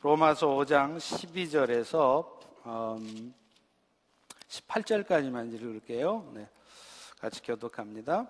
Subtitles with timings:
[0.00, 2.24] 로마서 5장 12절에서
[2.66, 3.34] 음,
[4.48, 6.30] 18절까지만 읽을게요.
[6.34, 6.48] 네,
[7.20, 8.28] 같이 교독합니다.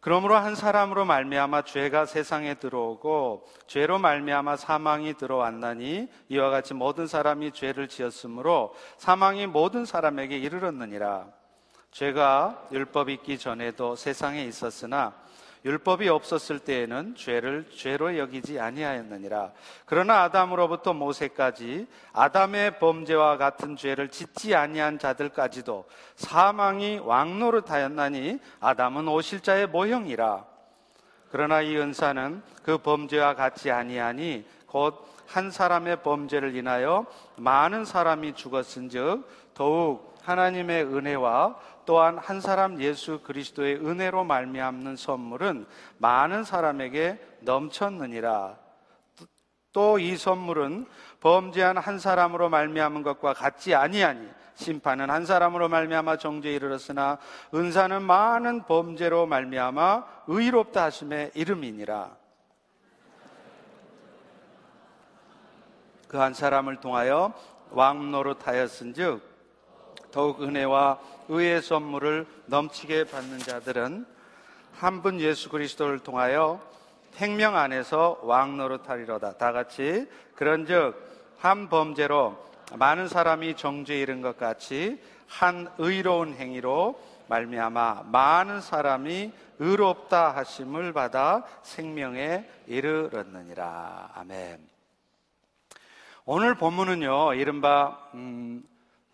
[0.00, 7.52] 그러므로 한 사람으로 말미암아 죄가 세상에 들어오고 죄로 말미암아 사망이 들어왔나니 이와 같이 모든 사람이
[7.52, 11.28] 죄를 지었으므로 사망이 모든 사람에게 이르렀느니라.
[11.92, 15.14] 죄가 율법 있기 전에도 세상에 있었으나
[15.68, 19.52] 율법이 없었을 때에는 죄를 죄로 여기지 아니하였느니라.
[19.84, 25.84] 그러나 아담으로부터 모세까지 아담의 범죄와 같은 죄를 짓지 아니한 자들까지도
[26.16, 30.46] 사망이 왕노릇하였나니 아담은 오실자의 모형이라.
[31.30, 37.04] 그러나 이 은사는 그 범죄와 같지 아니하니 곧 한 사람의 범죄를 인하여
[37.36, 41.56] 많은 사람이 죽었은즉 더욱 하나님의 은혜와
[41.88, 45.64] 또한 한 사람 예수 그리스도의 은혜로 말미암는 선물은
[45.96, 48.58] 많은 사람에게 넘쳤느니라.
[49.72, 50.84] 또 이 선물은
[51.20, 57.16] 범죄한 한 사람으로 말미암은 것과 같지 아니하니 심판은 한 사람으로 말미암아 정죄에 이르렀으나
[57.54, 62.14] 은사는 많은 범죄로 말미암아 의롭다 하심의 이름이니라.
[66.06, 67.32] 그 한 사람을 통하여
[67.70, 69.27] 왕 노릇하였은즉
[70.18, 74.04] 더욱 은혜와 의의 선물을 넘치게 받는 자들은
[74.72, 76.60] 한 분 예수 그리스도를 통하여
[77.12, 79.34] 생명 안에서 왕 노릇하리로다.
[79.34, 80.96] 다 같이 그런즉
[81.38, 82.36] 한 범죄로
[82.74, 91.44] 많은 사람이 정죄에 이른 것 같이 한 의로운 행위로 말미암아 많은 사람이 의롭다 하심을 받아
[91.62, 94.10] 생명에 이르렀느니라.
[94.16, 94.58] 아멘.
[96.24, 98.64] 오늘 본문은요, 이른바 음,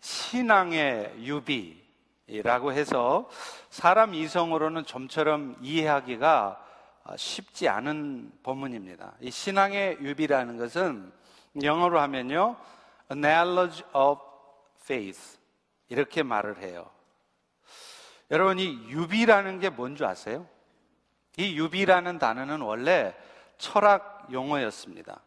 [0.05, 3.27] 신앙의 유비라고 해서
[3.71, 6.63] 사람 이성으로는 좀처럼 이해하기가
[7.17, 9.15] 쉽지 않은 본문입니다.
[9.19, 11.11] 이 신앙의 유비라는 것은
[11.63, 12.55] 영어로 하면요,
[13.09, 14.21] analogy of
[14.79, 15.39] faith
[15.89, 16.87] 이렇게 말을 해요.
[18.29, 20.47] 여러분 이 유비라는 게 뭔지 아세요?
[21.37, 23.15] 이 유비라는 단어는 원래
[23.57, 25.19] 철학 용어였습니다.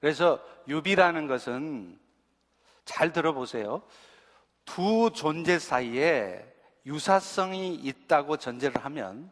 [0.00, 2.00] 그래서 유비라는 것은
[2.84, 3.82] 잘 들어보세요.
[4.64, 6.44] 두 존재 사이에
[6.86, 9.30] 유사성이 있다고 전제를 하면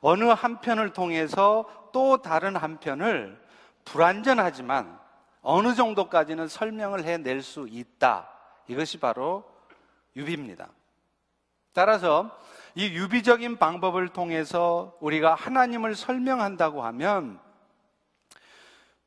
[0.00, 3.40] 어느 한편을 통해서 또 다른 한편을
[3.84, 4.98] 불완전하지만
[5.42, 8.28] 어느 정도까지는 설명을 해낼 수 있다.
[8.66, 9.44] 이것이 바로
[10.16, 10.68] 유비입니다.
[11.72, 12.36] 따라서
[12.74, 17.40] 이 유비적인 방법을 통해서 우리가 하나님을 설명한다고 하면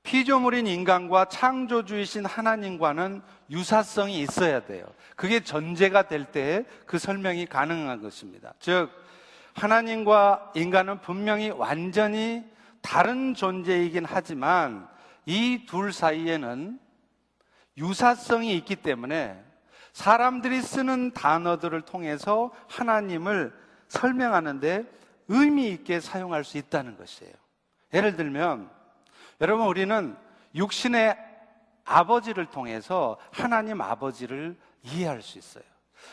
[0.09, 3.21] 피조물인 인간과 창조주이신 하나님과는
[3.51, 4.83] 유사성이 있어야 돼요.
[5.15, 8.55] 그게 전제가 될 때 그 설명이 가능한 것입니다.
[8.59, 8.89] 즉,
[9.53, 12.43] 하나님과 인간은 분명히 완전히
[12.81, 14.87] 다른 존재이긴 하지만
[15.27, 16.79] 이 둘 사이에는
[17.77, 19.39] 유사성이 있기 때문에
[19.93, 23.53] 사람들이 쓰는 단어들을 통해서 하나님을
[23.89, 24.85] 설명하는데
[25.27, 27.33] 의미 있게 사용할 수 있다는 것이에요.
[27.93, 28.78] 예를 들면,
[29.41, 30.15] 여러분, 우리는
[30.55, 31.17] 육신의
[31.85, 35.63] 아버지를 통해서 하나님 아버지를 이해할 수 있어요.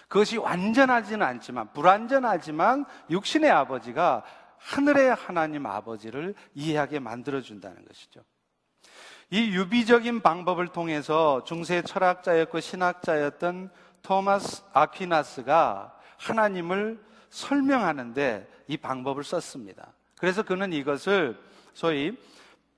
[0.09, 4.25] 그것이 완전하지는 않지만, 불완전하지만 육신의 아버지가
[4.59, 8.21] 하늘의 하나님 아버지를 이해하게 만들어준다는 것이죠.
[9.31, 13.71] 이 유비적인 방법을 통해서 중세 철학자였고 신학자였던
[14.03, 19.93] 토마스 아퀴나스가 하나님을 설명하는데 이 방법을 썼습니다.
[20.17, 21.39] 그래서 그는 이것을
[21.75, 22.17] 소위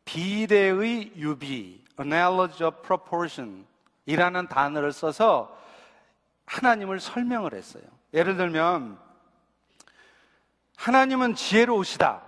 [0.08, 3.66] 비례의 유비, analogy of proportion
[4.06, 5.54] 이라는 단어를 써서
[6.46, 7.82] 하나님을 설명을 했어요.
[8.14, 8.98] 예를 들면,
[10.78, 12.22] 하나님은 지혜로우시다.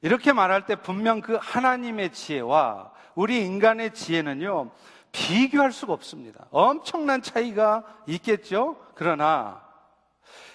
[0.00, 4.70] 이렇게 말할 때 분명 그 하나님의 지혜와 우리 인간의 지혜는요,
[5.12, 6.46] 비교할 수가 없습니다.
[6.50, 8.76] 엄청난 차이가 있겠죠?
[8.94, 9.62] 그러나,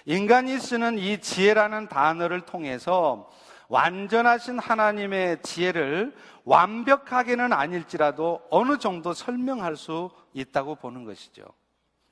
[0.06, 3.30] 인간이 쓰는 이 지혜라는 단어를 통해서
[3.68, 6.14] 완전하신 하나님의 지혜를
[6.44, 11.44] 완벽하게는 아닐지라도 어느 정도 설명할 수 있다고 보는 것이죠.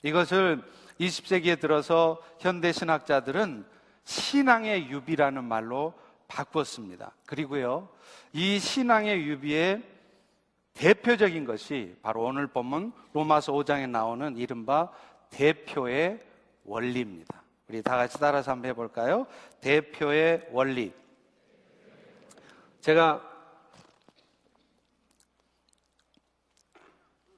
[0.03, 0.63] 이것을
[1.01, 3.65] 20세기에 들어서 현대 신학자들은
[4.05, 5.95] 신앙의 유비라는 말로
[6.29, 7.13] 바꿨습니다.
[7.27, 7.89] 그리고요,
[8.33, 9.83] 이 신앙의 유비의
[10.75, 14.91] 대표적인 것이 바로 오늘 본문 로마서 5장에 나오는 이른바
[15.31, 16.21] 대표의
[16.65, 17.43] 원리입니다.
[17.69, 19.27] 우리 다 같이 따라서 한번 해볼까요?
[19.61, 20.93] 대표의 원리.
[22.83, 23.23] 제가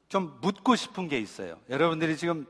[0.08, 1.60] 좀 묻고 싶은 게 있어요.
[1.68, 2.46] 여러분들이 지금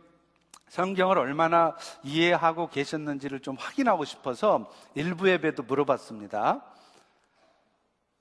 [0.69, 6.65] 성경을 얼마나 이해하고 계셨는지를 좀 확인하고 싶어서 일부 예배도 물어봤습니다.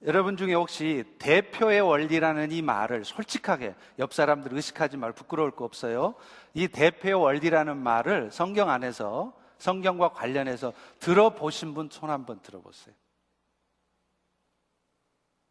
[0.05, 6.15] 여러분 중에 혹시 대표의 원리라는 이 말을 솔직하게 옆 사람들 의식하지 말 부끄러울 거 없어요.
[6.55, 13.02] 이 대표의 원리라는 말을 성경 안에서 성경과 관련해서 들어보신 분 손 한번 들어보세요.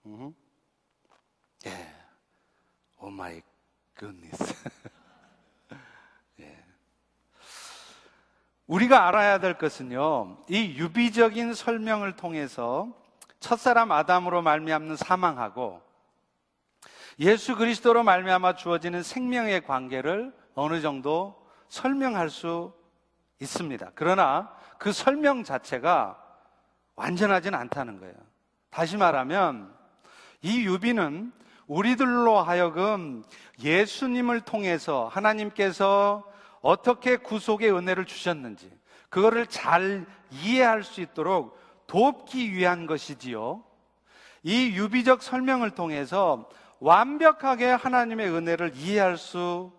[0.06, 0.34] 음.
[1.66, 1.94] 예.
[2.99, 3.41] oh my
[3.94, 4.55] goodness.
[6.40, 6.64] 예.
[8.66, 10.38] 우리가 알아야 될 것은요.
[10.49, 12.93] 이 유비적인 설명을 통해서
[13.40, 15.82] 첫사람 아담으로 말미암는 사망하고
[17.19, 22.72] 예수 그리스도로 말미암아 주어지는 생명의 관계를 어느 정도 설명할 수
[23.40, 23.93] 있습니다.
[23.94, 26.19] 그러나 그 설명 자체가
[26.94, 28.14] 완전하진 않다는 거예요.
[28.70, 29.81] 다시 말하면
[30.43, 31.33] 이 유비는
[31.67, 33.25] 우리들로 하여금
[33.62, 36.25] 예수님을 통해서 하나님께서
[36.61, 38.71] 어떻게 구속의 은혜를 주셨는지
[39.09, 43.62] 그거를 잘 이해할 수 있도록 돕기 위한 것이지요.
[44.43, 46.49] 이 유비적 설명을 통해서
[46.81, 49.73] 완벽하게 하나님의 은혜를 이해할 수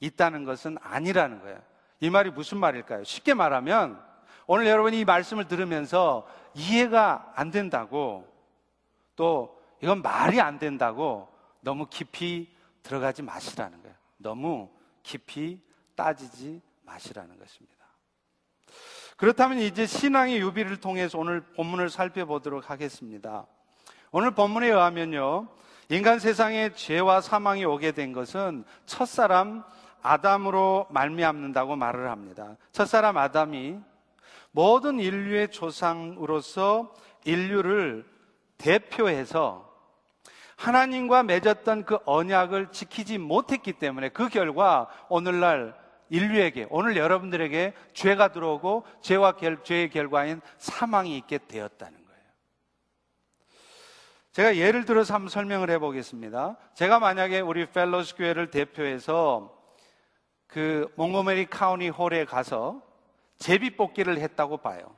[0.00, 1.58] 있다는 것은 아니라는 거예요.
[2.00, 3.04] 이 말이 무슨 말일까요?
[3.04, 4.00] 쉽게 말하면
[4.46, 8.26] 오늘 여러분이 이 말씀을 들으면서 이해가 안 된다고
[9.14, 11.28] 또 이건 말이 안 된다고
[11.60, 13.96] 너무 깊이 들어가지 마시라는 거예요.
[14.16, 14.70] 너무
[15.02, 15.60] 깊이
[15.94, 17.78] 따지지 마시라는 것입니다.
[19.16, 23.46] 그렇다면 이제 신앙의 유비를 통해서 오늘 본문을 살펴보도록 하겠습니다.
[24.10, 25.48] 오늘 본문에 의하면요.
[25.90, 29.64] 인간 세상에 죄와 사망이 오게 된 것은 첫사람
[30.02, 32.56] 아담으로 말미암는다고 말을 합니다.
[32.72, 33.78] 첫사람 아담이
[34.52, 36.94] 모든 인류의 조상으로서
[37.24, 38.06] 인류를
[38.56, 39.67] 대표해서
[40.58, 45.74] 하나님과 맺었던 그 언약을 지키지 못했기 때문에 그 결과 오늘날
[46.10, 52.22] 인류에게, 오늘 여러분들에게 죄가 들어오고 죄와 결, 죄의 결과인 사망이 있게 되었다는 거예요.
[54.32, 56.56] 제가 예를 들어서 한번 설명을 해 보겠습니다.
[56.74, 59.56] 제가 만약에 우리 펠로스 교회를 대표해서
[60.48, 62.82] 그 몽고메리 카우니 홀에 가서
[63.38, 64.96] 제비 뽑기를 했다고 봐요.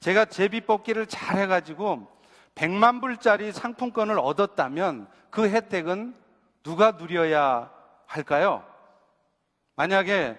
[0.00, 2.14] 제가 제비 뽑기를 잘 해 가지고
[2.56, 6.14] 100만 불짜리 상품권을 얻었다면 그 혜택은
[6.64, 7.70] 누가 누려야
[8.06, 8.64] 할까요?
[9.76, 10.38] 만약에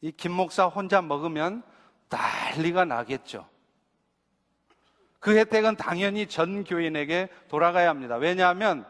[0.00, 1.62] 이 김 목사 혼자 먹으면
[2.10, 3.48] 난리가 나겠죠.
[5.18, 8.16] 그 혜택은 당연히 전 교인에게 돌아가야 합니다.
[8.16, 8.86] 왜냐하면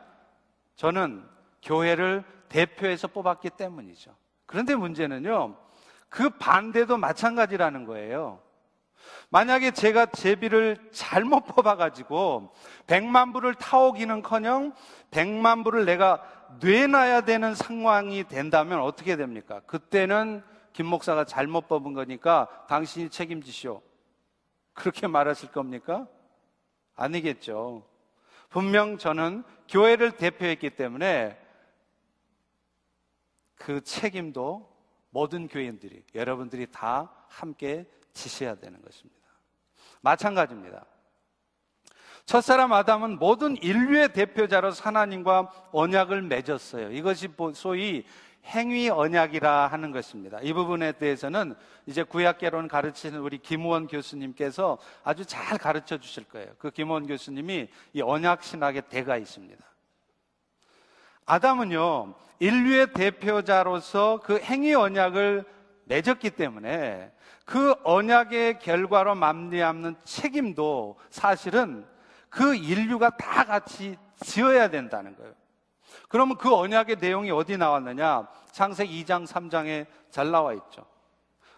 [0.74, 1.24] 저는
[1.62, 4.16] 교회를 대표해서 뽑았기 때문이죠.
[4.46, 5.56] 그런데 문제는요,
[6.08, 8.40] 그 반대도 마찬가지라는 거예요.
[9.30, 12.52] 만약에 제가 제비를 잘못 뽑아가지고
[12.86, 14.72] 100만 불을 타오기는 커녕
[15.10, 16.22] 100만 불을 내가
[16.60, 19.60] 뇌놔야 되는 상황이 된다면 어떻게 됩니까?
[19.66, 20.42] 그때는
[20.72, 23.80] 김 목사가 잘못 뽑은 거니까 당신이 책임지시오.
[24.72, 26.06] 그렇게 말하실 겁니까?
[26.96, 27.86] 아니겠죠.
[28.50, 31.38] 분명 저는 교회를 대표했기 때문에
[33.56, 34.74] 그 책임도
[35.10, 39.20] 모든 교인들이, 여러분들이 다 함께 지셔야 되는 것입니다.
[40.00, 40.84] 마찬가지입니다.
[42.24, 46.90] 첫사람 아담은 모든 인류의 대표자로 하나님과 언약을 맺었어요.
[46.92, 48.06] 이것이 소위
[48.46, 50.38] 행위 언약이라 하는 것입니다.
[50.42, 51.54] 이 부분에 대해서는
[51.86, 56.48] 이제 구약계론 가르치는 우리 김우원 교수님께서 아주 잘 가르쳐 주실 거예요.
[56.58, 59.64] 그 김우원 교수님이 이 언약 신학의 대가 있습니다.
[61.26, 65.44] 아담은요, 인류의 대표자로서 그 행위 언약을
[65.86, 67.12] 맺었기 때문에
[67.44, 71.86] 그 언약의 결과로 맘리암는 책임도 사실은
[72.30, 75.34] 그 인류가 다 같이 지어야 된다는 거예요.
[76.08, 78.28] 그러면 그 언약의 내용이 어디 나왔느냐?
[78.52, 80.86] 창세기 2장, 3장에 잘 나와 있죠.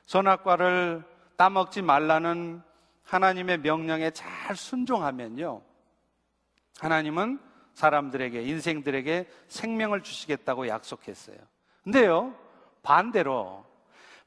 [0.06, 1.04] 선악과를
[1.36, 2.62] 따먹지 말라는
[3.04, 5.62] 하나님의 명령에 잘 순종하면요.
[6.80, 7.38] 하나님은
[7.74, 11.36] 사람들에게, 인생들에게 생명을 주시겠다고 약속했어요.
[11.84, 12.34] 근데요,
[12.82, 13.65] 반대로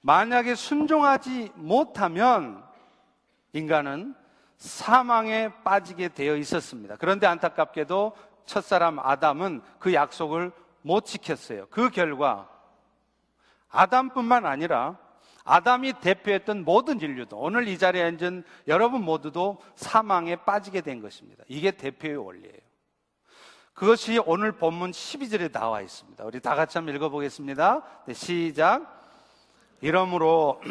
[0.01, 2.63] 만약에 순종하지 못하면
[3.53, 4.15] 인간은
[4.57, 6.95] 사망에 빠지게 되어 있었습니다.
[6.97, 8.15] 그런데 안타깝게도
[8.45, 10.51] 첫사람 아담은 그 약속을
[10.81, 11.67] 못 지켰어요.
[11.69, 12.49] 그 결과
[13.69, 14.97] 아담뿐만 아니라
[15.43, 21.43] 아담이 대표했던 모든 인류도 오늘 이 자리에 앉은 여러분 모두도 사망에 빠지게 된 것입니다.
[21.47, 22.59] 이게 대표의 원리예요.
[23.73, 26.23] 그것이 오늘 본문 12절에 나와 있습니다.
[26.25, 27.81] 우리 다 같이 한번 읽어보겠습니다.
[28.05, 28.98] 네, 시작.
[29.81, 30.61] 이러므로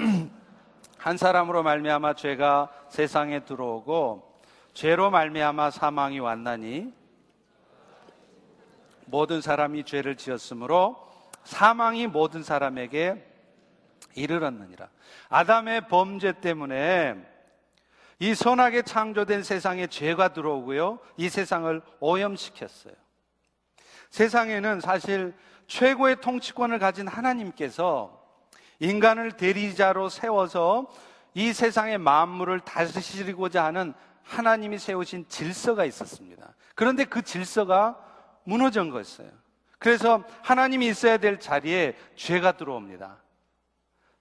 [0.99, 4.41] 한 사람으로 말미암아 죄가 세상에 들어오고
[4.75, 6.93] 죄로 말미암아 사망이 왔나니
[9.07, 11.09] 모든 사람이 죄를 지었으므로
[11.45, 13.25] 사망이 모든 사람에게
[14.15, 14.89] 이르렀느니라.
[15.29, 17.15] 아담의 범죄 때문에
[18.19, 20.99] 이 선하게 창조된 세상에 죄가 들어오고요.
[21.17, 22.95] 이 세상을 오염시켰어요.
[24.11, 25.35] 세상에는 사실
[25.69, 28.18] 최고의 통치권을 가진 하나님께서
[28.81, 30.87] 인간을 대리자로 세워서
[31.35, 36.55] 이 세상의 만물을 다스리고자 하는 하나님이 세우신 질서가 있었습니다.
[36.75, 37.99] 그런데 그 질서가
[38.45, 39.31] 무너진 거였어요.
[39.79, 43.23] 그래서 하나님이 있어야 될 자리에 죄가 들어옵니다.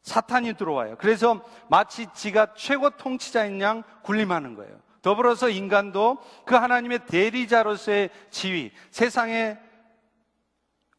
[0.03, 0.95] 사탄이 들어와요.
[0.97, 4.79] 그래서 마치 지가 최고 통치자인 양 군림하는 거예요.
[5.01, 9.59] 더불어서 인간도 그 하나님의 대리자로서의 지위, 세상의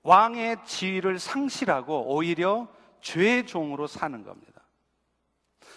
[0.03, 2.69] 왕의 지위를 상실하고 오히려
[3.01, 4.63] 죄의 종으로 사는 겁니다.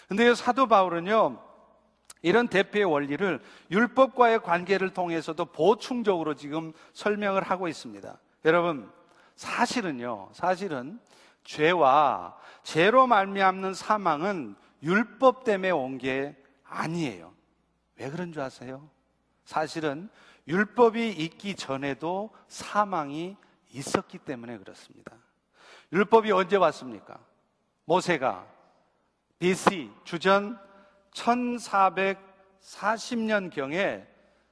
[0.08, 1.40] 근데 사도 바울은요,
[2.22, 8.18] 이런 대표의 원리를 율법과의 관계를 통해서도 보충적으로 지금 설명을 하고 있습니다.
[8.44, 8.90] 여러분,
[9.36, 11.00] 사실은요, 사실은
[11.44, 17.32] 죄와 죄로 말미암는 사망은 율법 때문에 온 게 아니에요.
[17.96, 18.88] 왜 그런 줄 아세요?
[19.44, 20.08] 사실은
[20.48, 23.36] 율법이 있기 전에도 사망이
[23.70, 25.12] 있었기 때문에 그렇습니다.
[25.92, 27.18] 율법이 언제 왔습니까?
[27.84, 28.46] 모세가
[29.38, 30.58] BC 주전
[31.12, 34.06] 1440년경에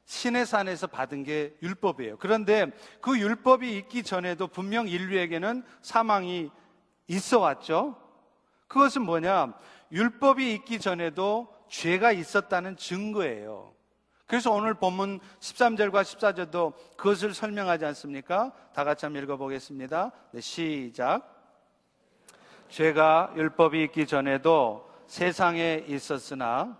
[0.04, 2.18] 시내산에서 받은 게 율법이에요.
[2.18, 2.66] 그런데
[3.00, 6.50] 그 율법이 있기 전에도 분명 인류에게는 사망이
[7.06, 7.96] 있어 왔죠.
[8.66, 9.54] 그것은 뭐냐?
[9.92, 13.72] 율법이 있기 전에도 죄가 있었다는 증거예요.
[14.30, 18.52] 그래서 오늘 본문 13절과 14절도 그것을 설명하지 않습니까?
[18.72, 20.12] 다 같이 한번 읽어보겠습니다.
[20.30, 21.22] 네, 시작.
[22.68, 26.78] 죄가 율법이 있기 전에도 세상에 있었으나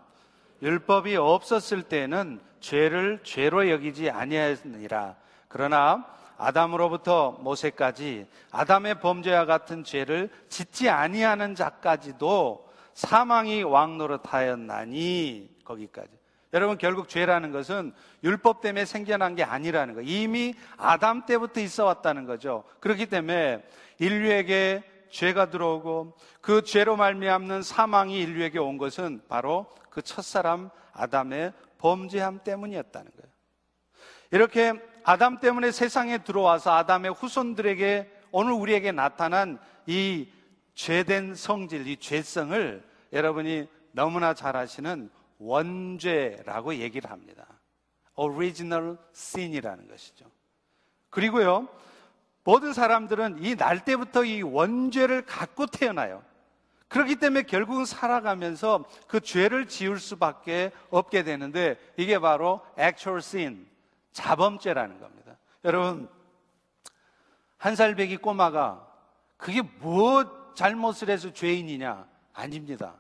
[0.63, 5.17] 율법이 없었을 때는 죄를 죄로 여기지 아니하였느니라.
[5.49, 16.20] 그러나 아담으로부터 모세까지 아담의 범죄와 같은 죄를 짓지 아니하는 자까지도 사망이 왕노릇하였나니 거기까지.
[16.53, 17.93] 여러분 결국 죄라는 것은
[18.25, 20.01] 율법 때문에 생겨난 게 아니라는 거.
[20.03, 22.65] 이미 아담 때부터 있어 왔다는 거죠.
[22.81, 23.65] 그렇기 때문에
[23.99, 32.41] 인류에게 죄가 들어오고 그 죄로 말미암는 사망이 인류에게 온 것은 바로 그 첫사람 아담의 범죄함
[32.45, 33.31] 때문이었다는 거예요.
[34.33, 34.73] 이렇게
[35.05, 40.29] 아담 때문에 세상에 들어와서 아담의 후손들에게 오늘 우리에게 나타난 이
[40.75, 47.47] 죄된 성질, 이 죄성을 여러분이 너무나 잘 아시는 원죄라고 얘기를 합니다.
[48.17, 50.27] original sin이라는 것이죠.
[51.09, 51.69] 그리고요,
[52.45, 56.23] 모든 사람들은 이 날 때부터 이 원죄를 갖고 태어나요.
[56.89, 63.67] 그렇기 때문에 결국은 살아가면서 그 죄를 지을 수밖에 없게 되는데 이게 바로 actual sin,
[64.13, 65.37] 자범죄라는 겁니다.
[65.65, 66.09] 여러분,
[67.57, 68.87] 한 살배기 꼬마가
[69.37, 72.07] 그게 뭐 잘못을 해서 죄인이냐?
[72.33, 72.95] 아닙니다.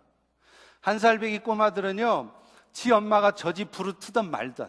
[0.80, 2.32] 한 살배기 꼬마들은요,
[2.72, 4.68] 지 엄마가 저지 부르트던 말든,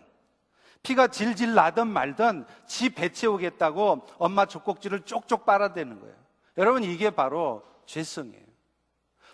[0.83, 6.15] 피가 질질 나던 말든, 지배 채우겠다고 엄마 젖꼭지를 쪽쪽 빨아대는 거예요.
[6.57, 8.51] 여러분, 이게 바로 죄성이에요.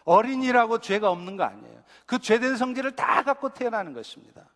[0.03, 1.84] 어린이라고 죄가 없는 거 아니에요.
[2.05, 4.48] 그 죄된 성질을 다 갖고 태어나는 것입니다.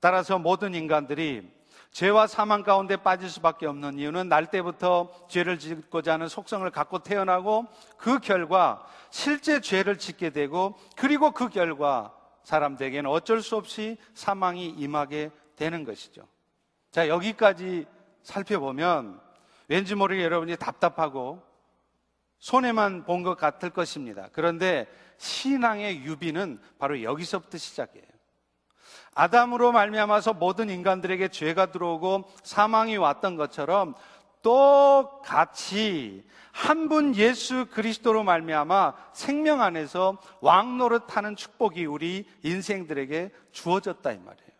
[0.00, 1.48] 따라서 모든 인간들이
[1.92, 7.66] 죄와 사망 가운데 빠질 수밖에 없는 이유는 날 때부터 죄를 짓고자 하는 속성을 갖고 태어나고
[7.98, 15.30] 그 결과 실제 죄를 짓게 되고 그리고 그 결과 사람들에게는 어쩔 수 없이 사망이 임하게
[15.54, 16.26] 되는 것이죠.
[16.90, 17.86] 자, 여기까지
[18.22, 19.20] 살펴보면
[19.68, 21.42] 왠지 모르게 여러분이 답답하고
[22.38, 24.28] 손해만 본 것 같을 것입니다.
[24.32, 24.86] 그런데
[25.18, 28.11] 신앙의 유비는 바로 여기서부터 시작이에요.
[29.14, 33.94] 아담으로 말미암아서 모든 인간들에게 죄가 들어오고 사망이 왔던 것처럼
[34.42, 44.18] 똑같이 한 분 예수 그리스도로 말미암아 생명 안에서 왕 노릇하는 축복이 우리 인생들에게 주어졌다 이
[44.18, 44.52] 말이에요.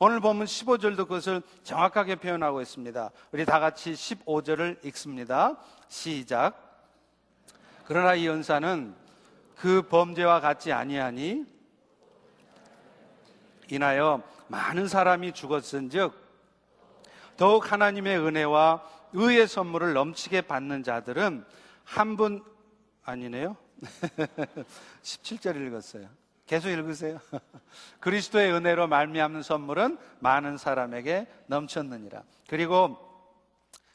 [0.00, 3.10] 오늘 보면 15절도 그것을 정확하게 표현하고 있습니다.
[3.32, 5.56] 우리 다 같이 15절을 읽습니다.
[5.88, 6.84] 시작.
[7.84, 8.94] 그러나 이 연사는
[9.56, 11.44] 그 범죄와 같지 아니하니
[13.68, 16.12] 인하여 많은 사람이 죽었은즉
[17.36, 18.82] 더욱 하나님의 은혜와
[19.12, 21.44] 의의 선물을 넘치게 받는 자들은
[21.84, 22.44] 한 분
[23.04, 23.56] 아니네요.
[25.02, 26.08] 17절 읽었어요.
[26.46, 27.20] 계속 읽으세요.
[28.00, 32.22] 그리스도의 은혜로 말미암는 선물은 많은 사람에게 넘쳤느니라.
[32.48, 32.98] 그리고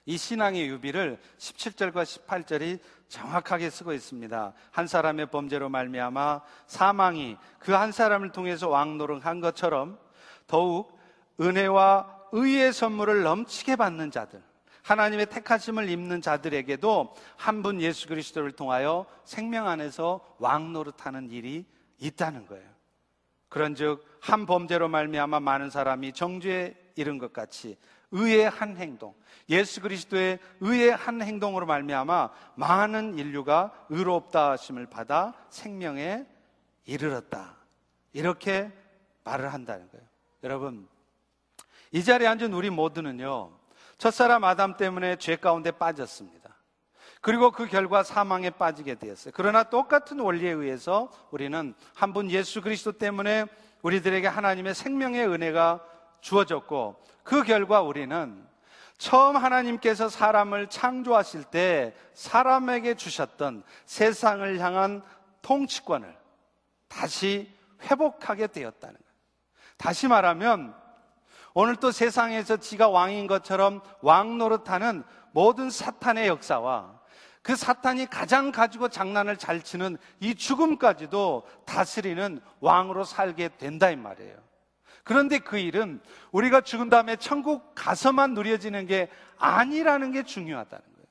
[0.06, 2.80] 이 신앙의 유비를 17절과 18절이
[3.14, 4.54] 정확하게 쓰고 있습니다.
[4.72, 10.00] 한 사람의 범죄로 말미암아 사망이 그 한 사람을 통해서 왕노릇한 것처럼
[10.48, 10.98] 더욱
[11.40, 14.42] 은혜와 의의 선물을 넘치게 받는 자들,
[14.82, 21.66] 하나님의 택하심을 입는 자들에게도 한 분 예수 그리스도를 통하여 생명 안에서 왕 노릇하는 일이
[22.00, 22.68] 있다는 거예요.
[23.50, 27.78] 그런즉 한 범죄로 말미암아 많은 사람이 정죄에 이른 것 같이
[28.14, 29.14] 의의 한 행동,
[29.50, 36.26] 예수 그리스도의 의의 한 행동으로 말미암아 많은 인류가 의롭다 하심을 받아 생명에
[36.86, 37.58] 이르렀다.
[38.14, 38.72] 이렇게
[39.24, 40.06] 말을 한다는 거예요.
[40.44, 40.88] 여러분,
[41.92, 43.52] 이 자리에 앉은 우리 모두는요,
[43.98, 46.44] 첫사람 아담 때문에 죄 가운데 빠졌습니다.
[47.22, 49.32] 그리고 그 결과 사망에 빠지게 되었어요.
[49.36, 53.46] 그러나 똑같은 원리에 의해서 우리는 한 분 예수 그리스도 때문에
[53.82, 55.82] 우리들에게 하나님의 생명의 은혜가
[56.24, 58.48] 주어졌고 그 결과 우리는
[58.98, 65.04] 처음 하나님께서 사람을 창조하실 때 사람에게 주셨던 세상을 향한
[65.42, 66.16] 통치권을
[66.88, 69.14] 다시 회복하게 되었다는 거예요.
[69.78, 70.74] 다시 말하면
[71.54, 75.04] 오늘 또 세상에서 지가 왕인 것처럼 왕 노릇하는
[75.34, 77.02] 모든 사탄의 역사와
[77.42, 84.53] 그 사탄이 가장 가지고 장난을 잘 치는 이 죽음까지도 다스리는 왕으로 살게 된다 이 말이에요.
[85.04, 86.00] 그런데 그 일은
[86.32, 91.08] 우리가 죽은 다음에 천국 가서만 누려지는 게 아니라는 게 중요하다는 거예요.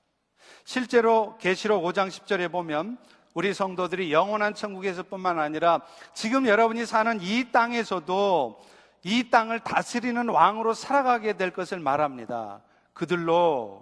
[0.64, 2.98] 실제로 계시록 5장 10절에 보면
[3.34, 5.80] 우리 성도들이 영원한 천국에서뿐만 아니라
[6.14, 8.62] 지금 여러분이 사는 이 땅에서도
[9.04, 12.62] 이 땅을 다스리는 왕으로 살아가게 될 것을 말합니다.
[12.92, 13.81] 그들로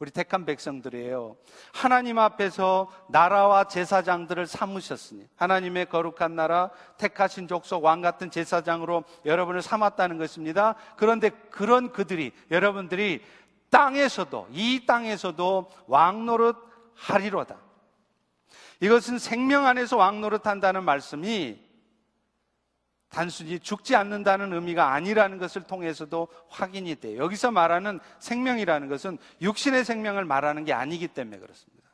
[0.00, 1.36] 우리 택한 백성들이에요.
[1.74, 10.16] 하나님 앞에서 나라와 제사장들을 삼으셨으니 하나님의 거룩한 나라 택하신 족속 왕 같은 제사장으로 여러분을 삼았다는
[10.16, 10.74] 것입니다.
[10.96, 13.22] 그런데 그런 그들이 여러분들이
[13.68, 16.56] 땅에서도 이 땅에서도 왕 노릇
[16.94, 17.56] 하리로다.
[18.80, 21.60] 이것은 생명 안에서 왕 노릇 한다는 말씀이
[23.10, 27.22] 단순히 죽지 않는다는 의미가 아니라는 것을 통해서도 확인이 돼요.
[27.22, 31.90] 여기서 말하는 생명이라는 것은 육신의 생명을 말하는 게 아니기 때문에 그렇습니다.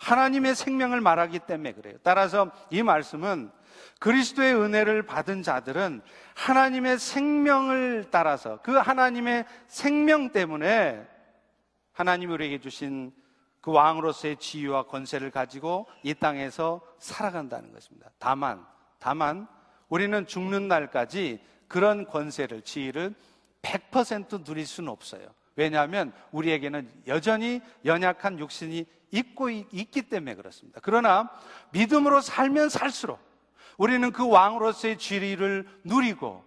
[0.00, 1.96] 하나님의 생명을 말하기 때문에 그래요.
[2.02, 3.50] 따라서 이 말씀은
[3.98, 6.00] 그리스도의 은혜를 받은 자들은
[6.34, 11.06] 하나님의 생명을 따라서 그 하나님의 생명 때문에
[11.92, 13.12] 하나님이 우리에게 주신
[13.60, 18.10] 그 왕으로서의 지위와 권세를 가지고 이 땅에서 살아간다는 것입니다.
[18.18, 18.64] 다만,
[18.98, 19.46] 다만
[19.88, 23.14] 우리는 죽는 날까지 그런 권세를, 지위를
[23.62, 25.26] 100% 누릴 수는 없어요.
[25.56, 30.80] 왜냐하면 우리에게는 여전히 연약한 육신이 있고 있기 때문에 그렇습니다.
[30.82, 31.30] 그러나
[31.70, 33.20] 믿음으로 살면 살수록
[33.78, 36.44] 우리는 그 왕으로서의 지위를 누리고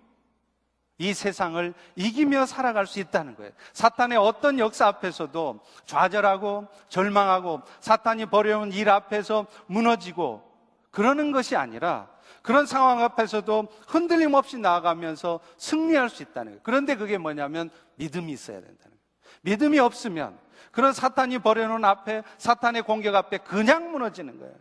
[0.99, 3.51] 이 세상을 이기며 살아갈 수 있다는 거예요.
[3.73, 10.43] 사탄의 어떤 역사 앞에서도 좌절하고 절망하고 사탄이 벌여온 일 앞에서 무너지고
[10.89, 12.09] 그러는 것이 아니라
[12.47, 16.61] 그런 상황 앞에서도 흔들림 없이 나아가면서 승리할 수 있다는 거예요.
[16.63, 19.01] 그런데 그게 뭐냐면 믿음이 있어야 된다는 거예요.
[19.41, 20.39] 믿음이 없으면
[20.71, 24.55] 그런 사탄이 벌여놓은 앞에 사탄의 공격 앞에 그냥 무너지는 거예요.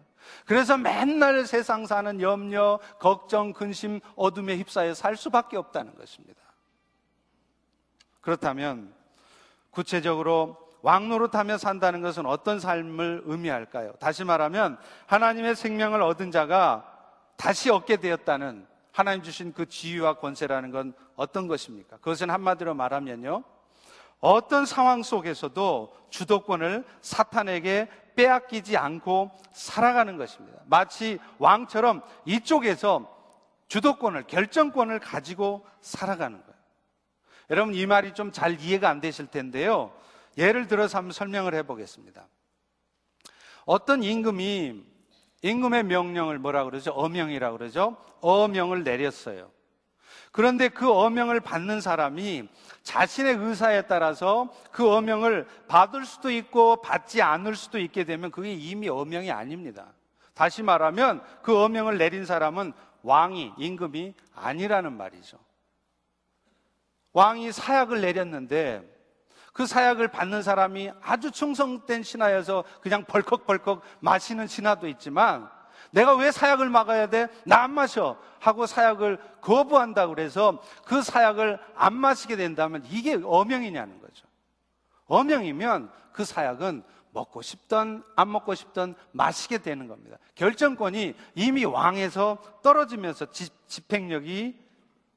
[0.46, 6.42] 그래서 맨날 세상 사는 염려, 걱정, 근심, 어둠에 휩싸여 살 수밖에 없다는 것입니다.
[8.20, 8.92] 그렇다면
[9.70, 13.92] 구체적으로 왕노릇하며 산다는 것은 어떤 삶을 의미할까요?
[14.00, 16.95] 다시 말하면 하나님의 생명을 얻은 자가
[17.36, 21.98] 다시 얻게 되었다는 하나님 주신 그 지위와 권세라는 건 어떤 것입니까?
[21.98, 23.44] 그것은 한마디로 말하면요.
[24.20, 30.60] 어떤 상황 속에서도 주도권을 사탄에게 빼앗기지 않고 살아가는 것입니다.
[30.64, 33.14] 마치 왕처럼 이쪽에서
[33.68, 36.56] 주도권을, 결정권을 가지고 살아가는 거예요.
[37.50, 39.92] 여러분, 이 말이 좀 잘 이해가 안 되실 텐데요.
[40.38, 42.26] 예를 들어서 한번 설명을 해보겠습니다.
[43.66, 44.84] 어떤 임금이
[45.42, 46.92] 임금의 명령을 뭐라 그러죠?
[46.92, 47.96] 어명이라고 그러죠?
[48.20, 49.50] 어명을 내렸어요.
[50.32, 52.48] 그런데 그 어명을 받는 사람이
[52.82, 58.88] 자신의 의사에 따라서 그 어명을 받을 수도 있고 받지 않을 수도 있게 되면 그게 이미
[58.88, 59.86] 어명이 아닙니다.
[60.34, 65.38] 다시 말하면 그 어명을 내린 사람은 왕이, 임금이 아니라는 말이죠.
[67.14, 68.95] 왕이 사약을 내렸는데
[69.56, 75.48] 그 사약을 받는 사람이 아주 충성된 신하여서 그냥 벌컥벌컥 마시는 신하도 있지만
[75.92, 77.28] 내가 왜 사약을 막아야 돼?
[77.46, 78.18] 나 안 마셔.
[78.38, 84.26] 하고 사약을 거부한다 그래서 그 사약을 안 마시게 된다면 이게 어명이냐는 거죠.
[85.06, 90.18] 어명이면 그 사약은 먹고 싶던 안 먹고 싶던 마시게 되는 겁니다.
[90.34, 93.28] 결정권이 이미 왕에서 떨어지면서
[93.66, 94.54] 집행력이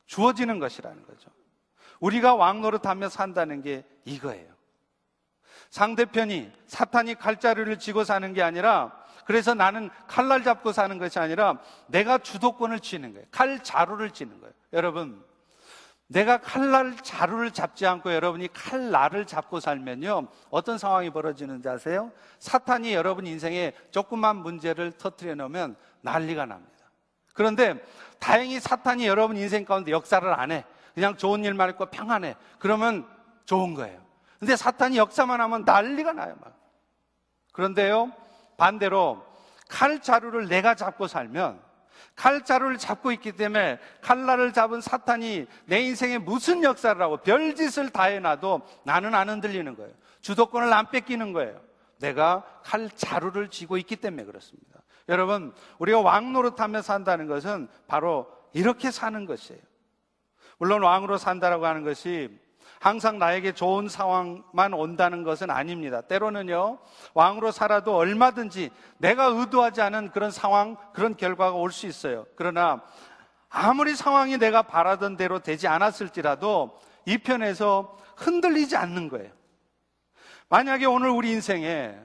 [0.06, 1.30] 주어지는 것이라는 거죠.
[2.00, 4.50] 우리가 왕 노릇하며 산다는 게 이거예요.
[5.70, 8.92] 상대편이 사탄이 칼자루를 쥐고 사는 게 아니라
[9.26, 13.28] 그래서 나는 칼날 잡고 사는 것이 아니라 내가 주도권을 쥐는 거예요.
[13.30, 14.54] 칼 자루를 쥐는 거예요.
[14.74, 15.24] 여러분,
[16.08, 20.28] 내가 칼날 자루를 잡지 않고 여러분이 칼날을 잡고 살면요.
[20.50, 22.12] 어떤 상황이 벌어지는지 아세요?
[22.40, 26.72] 사탄이 여러분 인생에 조그만 문제를 터트려 놓으면 난리가 납니다.
[27.36, 27.76] 그런데
[28.18, 30.66] 다행히 사탄이 여러분 인생 가운데 역사를 안 해.
[30.96, 32.36] 그냥 좋은 일만 있고 평안해.
[32.58, 33.08] 그러면
[33.50, 34.00] 좋은 거예요.
[34.38, 36.56] 근데 사탄이 역사만 하면 난리가 나요, 막.
[37.52, 38.14] 그런데요,
[38.58, 39.26] 반대로
[39.70, 41.60] 칼자루를 내가 잡고 살면
[42.16, 48.62] 칼자루를 잡고 있기 때문에 칼날을 잡은 사탄이 내 인생에 무슨 역사를 하고 별짓을 다 해놔도
[48.84, 49.94] 나는 안 흔들리는 거예요.
[50.22, 51.60] 주도권을 안 뺏기는 거예요.
[51.98, 54.80] 내가 칼자루를 쥐고 있기 때문에 그렇습니다.
[55.10, 59.62] 여러분, 우리가 왕 노릇하며 산다는 것은 바로 이렇게 사는 것이에요.
[60.60, 62.30] 물론 왕으로 산다라고 하는 것이
[62.80, 66.02] 항상 나에게 좋은 상황만 온다는 것은 아닙니다.
[66.02, 66.80] 때로는요,
[67.14, 72.26] 왕으로 살아도 얼마든지 내가 의도하지 않은 그런 상황, 그런 결과가 올 수 있어요.
[72.36, 72.82] 그러나
[73.50, 79.32] 아무리 상황이 내가 바라던 대로 되지 않았을지라도 이 편에서 흔들리지 않는 거예요.
[80.48, 81.96] 만약에 오늘 우리 인생에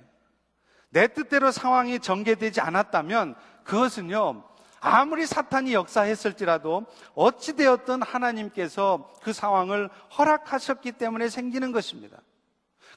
[0.90, 4.44] 내 뜻대로 상황이 전개되지 않았다면 그것은요,
[4.86, 12.18] 아무리 사탄이 역사했을지라도 어찌되었든 하나님께서 그 상황을 허락하셨기 때문에 생기는 것입니다.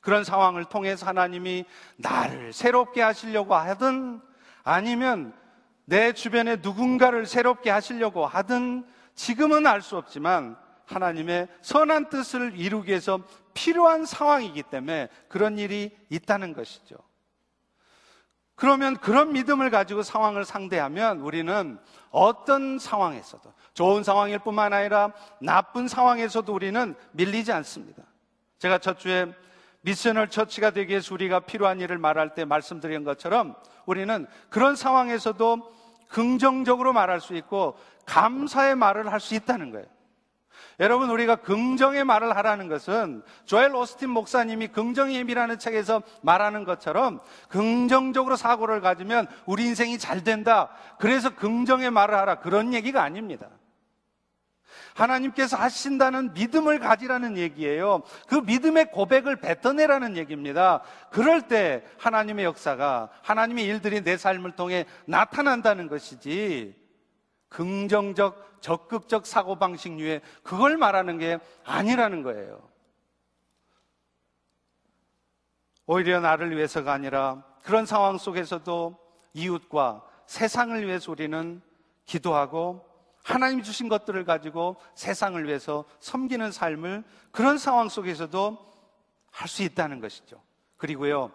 [0.02, 1.64] 그런 상황을 통해서 하나님이
[1.96, 4.20] 나를 새롭게 하시려고 하든
[4.66, 5.34] 아니면
[5.86, 13.22] 내 주변에 누군가를 새롭게 하시려고 하든 지금은 알 수 없지만 하나님의 선한 뜻을 이루기 위해서
[13.54, 16.98] 필요한 상황이기 때문에 그런 일이 있다는 것이죠.
[18.58, 21.78] 그러면 그런 믿음을 가지고 상황을 상대하면 우리는
[22.10, 28.02] 어떤 상황에서도 좋은 상황일 뿐만 아니라 나쁜 상황에서도 우리는 밀리지 않습니다.
[28.58, 29.32] 제가 첫 주에
[29.82, 35.72] 미셔널 처치가 되기 위해서 우리가 필요한 일을 말할 때 말씀드린 것처럼 우리는 그런 상황에서도
[36.10, 39.86] 긍정적으로 말할 수 있고 감사의 말을 할 수 있다는 거예요.
[40.80, 48.36] 여러분 우리가 긍정의 말을 하라는 것은 조엘 오스틴 목사님이 긍정의 힘이라는 책에서 말하는 것처럼 긍정적으로
[48.36, 50.70] 사고를 가지면 우리 인생이 잘 된다.
[51.00, 52.40] 그래서 긍정의 말을 하라.
[52.40, 53.48] 그런 얘기가 아닙니다.
[54.98, 58.02] 하나님께서 하신다는 믿음을 가지라는 얘기예요.
[58.28, 60.82] 그 믿음의 고백을 뱉어내라는 얘기입니다.
[61.12, 66.76] 그럴 때 하나님의 역사가, 하나님의 일들이 내 삶을 통해 나타난다는 것이지,
[67.50, 72.68] 긍정적, 적극적 사고방식류의 그걸 말하는 게 아니라는 거예요.
[75.86, 78.98] 오히려 나를 위해서가 아니라 그런 상황 속에서도
[79.34, 81.62] 이웃과 세상을 위해서 우리는
[82.06, 82.86] 기도하고
[83.24, 88.68] 하나님 주신 것들을 가지고 세상을 위해서 섬기는 삶을 그런 상황 속에서도
[89.32, 90.42] 할 수 있다는 것이죠.
[90.78, 91.32] 그리고요,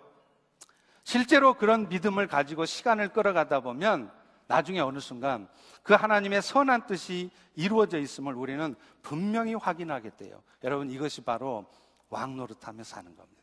[1.04, 4.10] 실제로 그런 믿음을 가지고 시간을 끌어가다 보면
[4.46, 5.48] 나중에 어느 순간
[5.82, 10.42] 그 하나님의 선한 뜻이 이루어져 있음을 우리는 분명히 확인하게 돼요.
[10.64, 11.66] 여러분 이것이 바로
[12.08, 13.42] 왕노릇하며 사는 겁니다.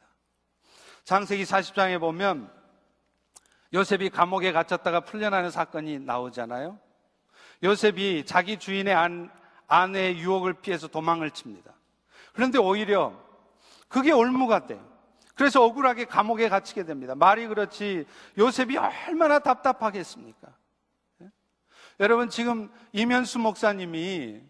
[1.04, 2.52] 장세기 40장에 보면
[3.74, 6.80] 요셉이 감옥에 갇혔다가 풀려나는 사건이 나오잖아요.
[7.64, 9.30] 요셉이 자기 주인의 안,
[9.68, 11.74] 아내의 유혹을 피해서 도망을 칩니다.
[12.34, 13.14] 그런데 오히려
[13.88, 14.88] 그게 올무가 돼요.
[15.36, 17.16] 그래서 억울하게 감옥에 갇히게 됩니다.
[17.16, 18.06] 말이 그렇지
[18.38, 20.50] 요셉이 얼마나 답답하겠습니까?
[22.00, 24.42] 여러분 지금 이면수 목사님이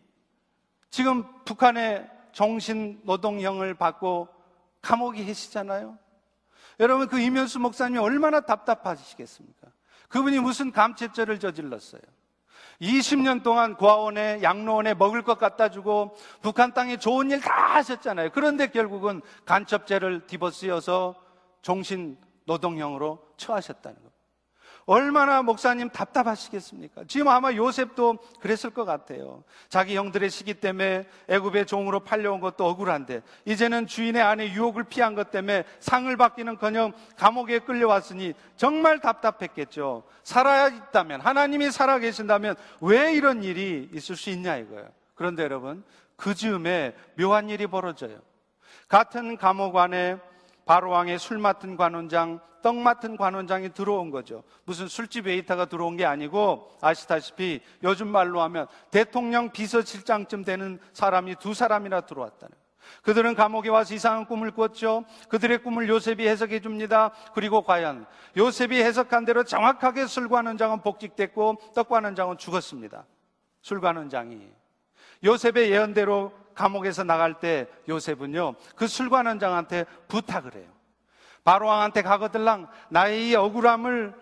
[0.89, 4.27] 지금 북한의 정신 노동형을 받고
[4.81, 5.97] 감옥에 계시잖아요.
[6.79, 9.67] 여러분 그 이면수 목사님이 얼마나 답답하시겠습니까?
[10.07, 12.01] 그분이 무슨 감체죄를 저질렀어요.
[12.81, 18.29] 20년 동안 고아원에 양로원에 먹을 것 갖다 주고 북한 땅에 좋은 일 다 하셨잖아요.
[18.33, 21.15] 그런데 결국은 간첩죄를 뒤집어쓰여서
[21.61, 24.08] 종신 노동형으로 처하셨다는 겁니다.
[24.89, 27.03] 얼마나 목사님 답답하시겠습니까?
[27.07, 29.43] 지금 아마 요셉도 그랬을 것 같아요.
[29.69, 35.29] 자기 형들의 시기 때문에 애굽의 종으로 팔려온 것도 억울한데 이제는 주인의 아내 유혹을 피한 것
[35.29, 40.01] 때문에 상을 받기는커녕 감옥에 끌려왔으니 정말 답답했겠죠.
[40.23, 44.89] 살아야 있다면 하나님이 살아 계신다면 왜 이런 일이 있을 수 있냐 이거예요.
[45.13, 45.83] 그런데 여러분
[46.15, 48.17] 그 즈음에 묘한 일이 벌어져요.
[48.87, 50.17] 같은 감옥 안에
[50.69, 54.43] 바로왕의 술 맡은 관원장, 떡 맡은 관원장이 들어온 거죠.
[54.65, 61.55] 무슨 술집 웨이터가 들어온 게 아니고 아시다시피 요즘 말로 하면 대통령 비서실장쯤 되는 사람이 두
[61.55, 63.01] 사람이나 들어왔다는 거예요.
[63.01, 65.05] 그들은 감옥에 와서 이상한 꿈을 꿨죠.
[65.27, 67.13] 그들의 꿈을 요셉이 해석해 줍니다.
[67.33, 68.05] 그리고 과연
[68.37, 73.05] 요셉이 해석한 대로 정확하게 술관원장은 복직됐고 떡관원장은 죽었습니다.
[73.63, 74.47] 술관원장이
[75.23, 80.69] 요셉의 예언대로 감옥에서 나갈 때 요셉은요, 그 술관원장한테 부탁을 해요.
[81.45, 84.13] 바로왕한테 가거들랑 나의 이 억울함을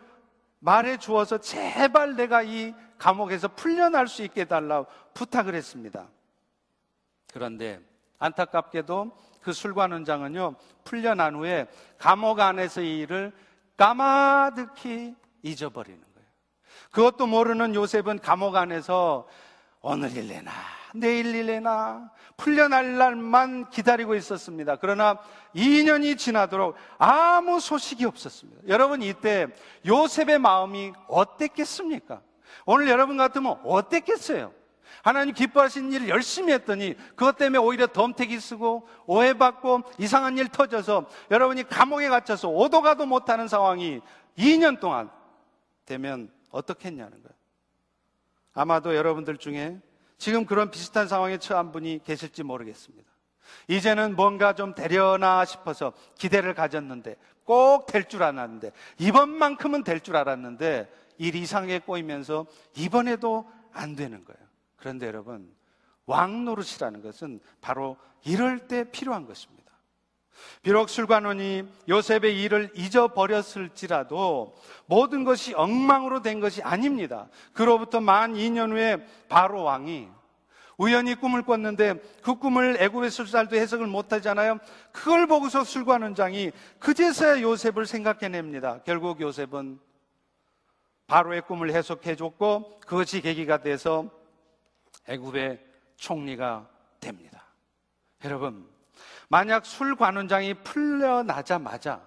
[0.60, 6.08] 말해 주어서 제발 내가 이 감옥에서 풀려날 수 있게 해달라고 부탁을 했습니다.
[7.34, 7.80] 그런데
[8.20, 11.66] 안타깝게도 그 술관원장은요, 풀려난 후에
[11.98, 13.34] 감옥 안에서 이 일을
[13.78, 16.30] 까마득히 잊어버리는 거예요.
[16.92, 19.28] 그것도 모르는 요셉은 감옥 안에서
[19.82, 24.78] 오늘 일래나 내일 일래나 풀려날 날만 기다리고 있었습니다.
[24.78, 25.18] 그러나
[25.56, 28.62] 2년이 지나도록 아무 소식이 없었습니다.
[28.68, 29.48] 여러분 이때
[29.86, 32.22] 요셉의 마음이 어땠겠습니까?
[32.66, 34.54] 오늘 여러분 같으면 어땠겠어요?
[35.04, 41.64] 하나님 기뻐하신 일을 열심히 했더니 그것 때문에 오히려 덤태기 쓰고 오해받고 이상한 일 터져서 여러분이
[41.70, 44.02] 감옥에 갇혀서 오도 가도 못하는 상황이
[44.38, 45.10] 2년 동안
[45.86, 47.38] 되면 어떻겠냐는 거예요.
[48.54, 49.80] 아마도 여러분들 중에
[50.18, 53.08] 지금 그런 비슷한 상황에 처한 분이 계실지 모르겠습니다.
[53.68, 60.92] 이제는 뭔가 좀 되려나 싶어서 기대를 가졌는데 꼭 될 줄 알았는데 이번만큼은 될 줄 알았는데
[61.18, 64.48] 일 이상하게 꼬이면서 이번에도 안 되는 거예요.
[64.76, 65.54] 그런데 여러분
[66.06, 69.57] 왕 노릇이라는 것은 바로 이럴 때 필요한 것입니다.
[70.62, 77.28] 비록 술관원이 요셉의 일을 잊어버렸을지라도 모든 것이 엉망으로 된 것이 아닙니다.
[77.54, 80.10] 그로부터 만 2년 후에 바로 왕이
[80.78, 84.60] 우연히 꿈을 꿨는데 그 꿈을 애굽의 술살도 해석을 못하잖아요.
[84.92, 88.84] 그걸 보고서 술관원장이 그제서야 요셉을 생각해냅니다.
[88.84, 89.80] 결국 요셉은
[91.08, 94.10] 바로의 꿈을 해석해줬고 그것이 계기가 돼서
[95.08, 96.70] 애굽의 총리가
[97.00, 97.46] 됩니다.
[98.24, 98.68] 여러분
[99.30, 102.02] 만약 술관원장이 풀려나자마자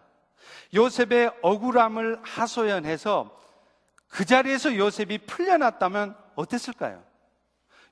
[0.74, 3.38] 요셉의 억울함을 하소연해서
[4.08, 7.02] 그 자리에서 요셉이 풀려났다면 어땠을까요?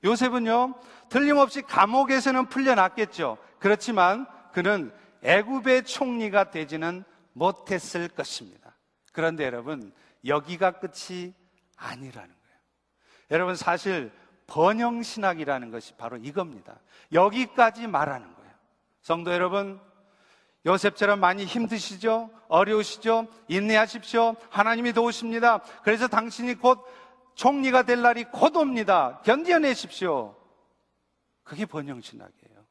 [0.03, 0.75] 요셉은요,
[1.09, 3.37] 틀림없이 감옥에서는 풀려났겠죠.
[3.59, 8.75] 그렇지만 그는 애굽의 총리가 되지는 못했을 것입니다.
[9.11, 9.93] 그런데 여러분,
[10.25, 11.33] 여기가 끝이
[11.77, 12.57] 아니라는 거예요.
[13.31, 14.11] 여러분, 사실
[14.47, 16.79] 번영신학이라는 것이 바로 이겁니다.
[17.13, 18.38] 여기까지 말하는 거예요.
[19.01, 19.79] 성도 여러분,
[20.65, 22.29] 요셉처럼 많이 힘드시죠?
[22.47, 23.27] 어려우시죠?
[23.47, 24.35] 인내하십시오.
[24.49, 25.59] 하나님이 도우십니다.
[25.83, 26.85] 그래서 당신이 곧
[27.35, 29.21] 총리가 될 날이 곧 옵니다.
[29.23, 30.35] 견뎌내십시오.
[31.43, 32.65] 그게 번영신학이에요.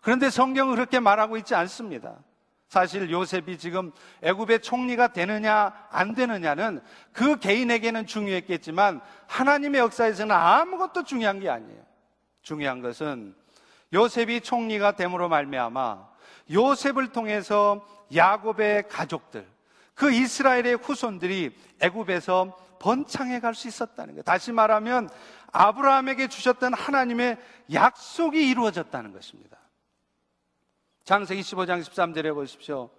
[0.00, 2.18] 그런데 성경은 그렇게 말하고 있지 않습니다.
[2.68, 6.80] 사실 요셉이 지금 애굽의 총리가 되느냐 안 되느냐는
[7.12, 11.82] 그 개인에게는 중요했겠지만 하나님의 역사에서는 아무것도 중요한 게 아니에요.
[12.40, 13.34] 중요한 것은
[13.92, 16.08] 요셉이 총리가 됨으로 말미암아
[16.50, 19.46] 요셉을 통해서 야곱의 가족들
[19.94, 24.22] 그 이스라엘의 후손들이 애굽에서 번창해 갈 수 있었다는 거예요.
[24.22, 25.08] 다시 말하면
[25.52, 27.38] 아브라함에게 주셨던 하나님의
[27.72, 29.58] 약속이 이루어졌다는 것입니다.
[31.04, 32.90] 장세기 15장 13절에 보십시오.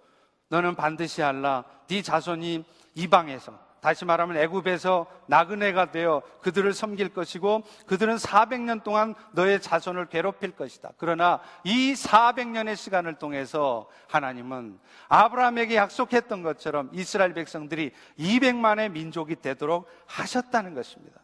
[0.48, 1.64] 너는 반드시 알라.
[1.88, 9.60] 네 자손이 이방에서 다시 말하면 애굽에서 나그네가 되어 그들을 섬길 것이고 그들은 400년 동안 너의
[9.60, 10.92] 자손을 괴롭힐 것이다.
[10.96, 20.72] 그러나 이 400년의 시간을 통해서 하나님은 아브라함에게 약속했던 것처럼 이스라엘 백성들이 200만의 민족이 되도록 하셨다는
[20.72, 21.20] 것입니다.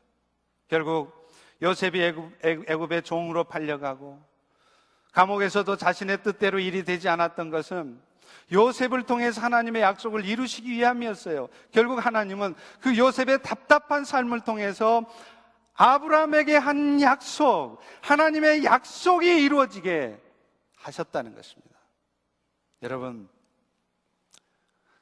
[0.69, 1.31] 결국
[1.63, 4.23] 요셉이 애굽, 애굽의 종으로 팔려가고
[5.13, 8.10] 감옥에서도 자신의 뜻대로 일이 되지 않았던 것은
[8.53, 11.49] 요셉을 통해서 하나님의 약속을 이루시기 위함이었어요.
[11.71, 15.05] 결국 하나님은 그 요셉의 답답한 삶을 통해서
[15.75, 20.21] 아브라함에게 한 약속, 하나님의 약속이 이루어지게
[20.77, 21.71] 하셨다는 것입니다.
[22.83, 23.29] 여러분,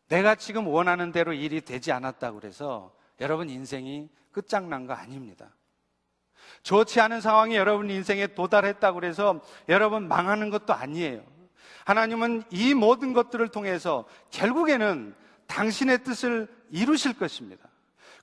[0.09, 5.51] 내가 지금 원하는 대로 일이 되지 않았다고 그래서 여러분 인생이 끝장난 거 아닙니다.
[6.62, 11.23] 좋지 않은 상황이 여러분 인생에 도달했다고 그래서 여러분 망하는 것도 아니에요.
[11.88, 15.14] 하나님은 이 모든 것들을 통해서 결국에는
[15.46, 17.66] 당신의 뜻을 이루실 것입니다.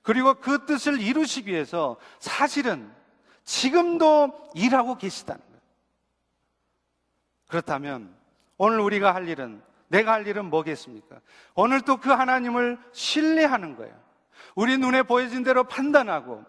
[0.04, 2.88] 그리고 그 뜻을 이루시기 위해서 사실은
[3.42, 5.60] 지금도 일하고 계시다는 거예요.
[7.48, 8.14] 그렇다면
[8.56, 11.20] 오늘 우리가 할 일은 내가 할 일은 뭐겠습니까?
[11.56, 13.92] 오늘 또 그 하나님을 신뢰하는 거예요.
[14.54, 16.44] 우리 눈에 보여진 대로 판단하고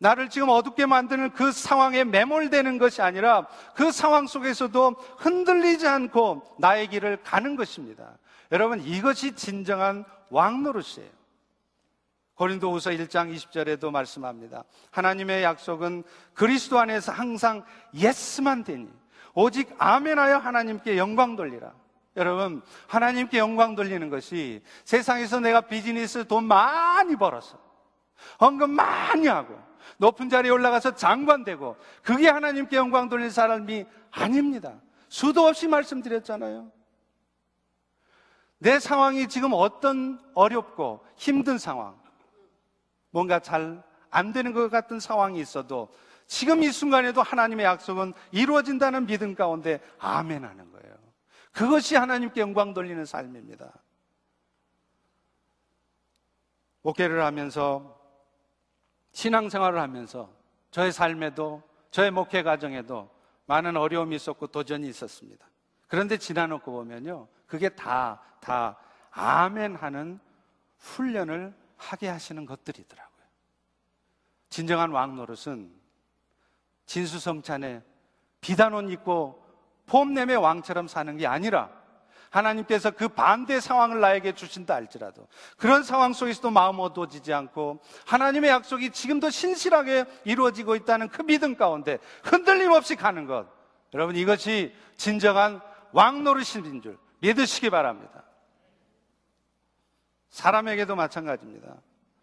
[0.00, 6.88] 나를 지금 어둡게 만드는 그 상황에 매몰되는 것이 아니라 그 상황 속에서도 흔들리지 않고 나의
[6.88, 8.16] 길을 가는 것입니다.
[8.50, 11.10] 여러분, 이것이 진정한 왕노릇이에요.
[12.34, 14.64] 고린도후서 1장 20절에도 말씀합니다.
[14.90, 17.62] 하나님의 약속은 그리스도 안에서 항상
[17.94, 18.88] 예스만 되니
[19.34, 21.72] 오직 아멘하여 하나님께 영광 돌리라.
[22.16, 27.58] 여러분, 하나님께 영광 돌리는 것이 세상에서 내가 비즈니스 돈 많이 벌어서
[28.40, 34.80] 헌금 많이 하고 높은 자리에 올라가서 장관 되고 그게 하나님께 영광 돌릴 사람이 아닙니다.
[35.08, 36.70] 수도 없이 말씀드렸잖아요.
[38.58, 41.98] 내 상황이 지금 어떤 어렵고 힘든 상황,
[43.10, 45.88] 뭔가 잘 안 되는 것 같은 상황이 있어도
[46.26, 50.94] 지금 이 순간에도 하나님의 약속은 이루어진다는 믿음 가운데 아멘 하는 거예요.
[51.52, 53.72] 그것이 하나님께 영광 돌리는 삶입니다.
[56.82, 57.99] 목회를 하면서
[59.12, 60.30] 신앙생활을 하면서
[60.70, 63.10] 저의 삶에도 저의 목회 과정에도
[63.46, 65.46] 많은 어려움이 있었고 도전이 있었습니다.
[65.88, 67.26] 그런데 지나놓고 보면요.
[67.46, 68.78] 그게 다, 다
[69.10, 70.20] 아멘 하는
[70.78, 73.10] 훈련을 하게 하시는 것들이더라고요.
[74.50, 75.72] 진정한 왕 노릇은
[76.86, 77.82] 진수성찬에
[78.40, 79.44] 비단 옷 입고
[79.86, 81.79] 폼냄의 왕처럼 사는 게 아니라
[82.30, 88.90] 하나님께서 그 반대 상황을 나에게 주신다 할지라도 그런 상황 속에서도 마음 어두워지지 않고 하나님의 약속이
[88.90, 93.46] 지금도 신실하게 이루어지고 있다는 그 믿음 가운데 흔들림 없이 가는 것.
[93.92, 95.60] 여러분 이것이 진정한
[95.92, 98.24] 왕노릇인 줄 믿으시기 바랍니다.
[100.30, 101.76] 사람에게도 마찬가지입니다.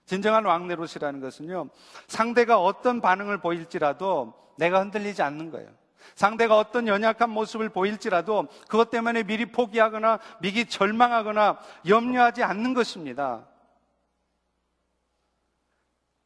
[0.06, 1.70] 진정한 왕노릇이라는 것은요,
[2.08, 5.70] 상대가 어떤 반응을 보일지라도 내가 흔들리지 않는 거예요.
[6.16, 13.48] 상대가 어떤 연약한 모습을 보일지라도 그것 때문에 미리 포기하거나 미리 절망하거나 염려하지 않는 것입니다.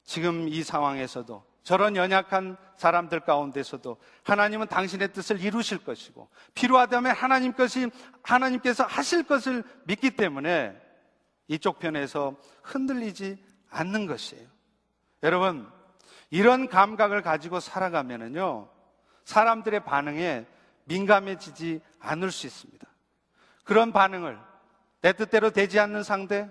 [0.03, 7.89] 지금 이 상황에서도 저런 연약한 사람들 가운데서도 하나님은 당신의 뜻을 이루실 것이고 필요하다면 하나님 것이
[8.23, 10.75] 하나님께서 하실 것을 믿기 때문에
[11.47, 13.37] 이쪽 편에서 흔들리지
[13.69, 14.47] 않는 것이에요.
[15.23, 15.69] 여러분,
[16.29, 18.69] 이런 감각을 가지고 살아가면은요,
[19.31, 20.45] 사람들의 반응에
[20.85, 22.85] 민감해지지 않을 수 있습니다.
[23.63, 24.37] 그런 반응을
[25.01, 26.49] 내 뜻대로 되지 않는 상대,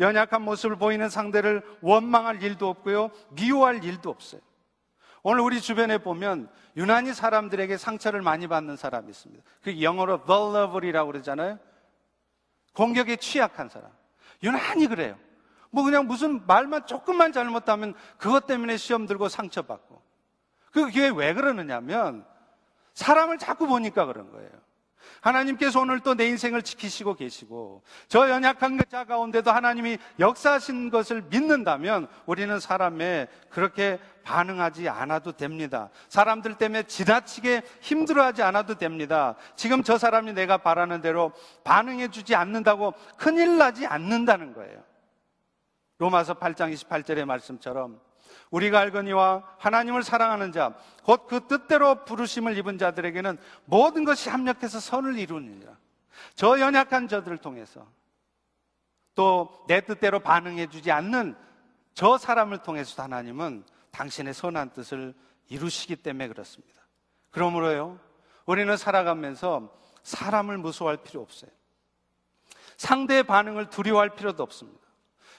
[0.00, 4.40] 연약한 모습을 보이는 상대를 원망할 일도 없고요, 미워할 일도 없어요.
[5.22, 9.44] 오늘 우리 주변에 보면 유난히 사람들에게 상처를 많이 받는 사람이 있습니다.
[9.62, 11.58] 그 영어로 vulnerable이라고 그러잖아요.
[12.72, 13.90] 공격에 취약한 사람.
[14.42, 15.18] 유난히 그래요.
[15.70, 20.07] 뭐 그냥 무슨 말만 조금만 잘못하면 그것 때문에 시험 들고 상처받고.
[20.72, 22.24] 그게 왜 그러느냐면
[22.94, 24.50] 사람을 자꾸 보니까 그런 거예요.
[25.20, 32.08] 하나님께서 오늘 또 내 인생을 지키시고 계시고 저 연약한 자 가운데도 하나님이 역사하신 것을 믿는다면
[32.26, 35.90] 우리는 사람에 그렇게 반응하지 않아도 됩니다.
[36.08, 39.36] 사람들 때문에 지나치게 힘들어하지 않아도 됩니다.
[39.54, 41.32] 지금 저 사람이 내가 바라는 대로
[41.64, 44.82] 반응해 주지 않는다고 큰일 나지 않는다는 거예요.
[45.98, 48.00] 로마서 8장 28절의 말씀처럼
[48.50, 55.18] 우리가 알거니와 하나님을 사랑하는 자, 곧 그 뜻대로 부르심을 입은 자들에게는 모든 것이 합력해서 선을
[55.18, 55.76] 이루느니라.
[56.34, 57.86] 저 연약한 저들을 통해서
[59.14, 61.36] 또 내 뜻대로 반응해 주지 않는
[61.94, 65.14] 저 사람을 통해서 하나님은 당신의 선한 뜻을
[65.48, 66.82] 이루시기 때문에 그렇습니다.
[67.30, 67.98] 그러므로요,
[68.46, 71.50] 우리는 살아가면서 사람을 무서워할 필요 없어요.
[72.76, 74.87] 상대의 반응을 두려워할 필요도 없습니다.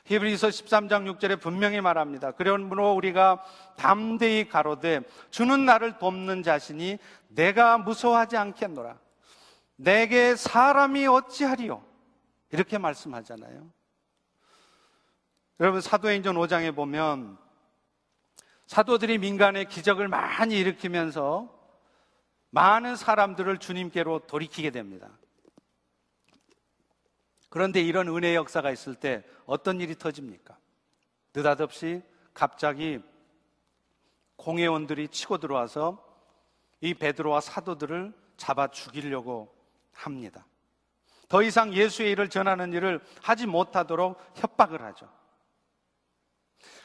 [0.10, 2.32] 히브리서 13장 6절에 분명히 말합니다.
[2.32, 3.44] 그러므로 우리가
[3.78, 8.98] 담대히 가로되 주는 나를 돕는 자신이 내가 무서워하지 않겠노라.
[9.76, 11.84] 내게 사람이 어찌하리요?
[12.50, 13.70] 이렇게 말씀하잖아요.
[15.60, 17.38] 여러분 사도행전 5장에 보면
[18.66, 21.56] 사도들이 민간의 기적을 많이 일으키면서
[22.50, 25.19] 많은 사람들을 주님께로 돌이키게 됩니다.
[27.50, 30.58] 그런데 이런 은혜의 역사가 있을 때 어떤 일이 터집니까?
[31.34, 32.02] 느닷없이
[32.34, 33.00] 갑자기
[34.36, 36.06] 공회원들이 치고 들어와서
[36.82, 39.54] 이 베드로와 사도들을 잡아 죽이려고
[39.92, 40.46] 합니다.
[41.28, 45.10] 더 이상 예수의 일을 전하는 일을 하지 못하도록 협박을 하죠.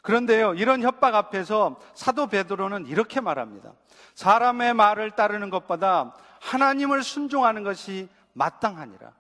[0.03, 3.73] 그런데요, 이런 협박 앞에서 사도 베드로는 이렇게 말합니다.
[4.15, 9.13] 사람의 말을 따르는 것보다 하나님을 순종하는 것이 마땅하니라.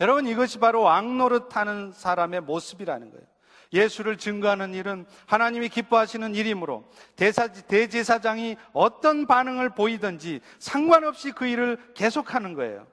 [0.00, 3.26] 여러분 이것이 바로 왕노릇하는 사람의 모습이라는 거예요.
[3.72, 12.54] 예수를 증거하는 일은 하나님이 기뻐하시는 일이므로 대사, 대제사장이 어떤 반응을 보이든지 상관없이 그 일을 계속하는
[12.54, 12.86] 거예요.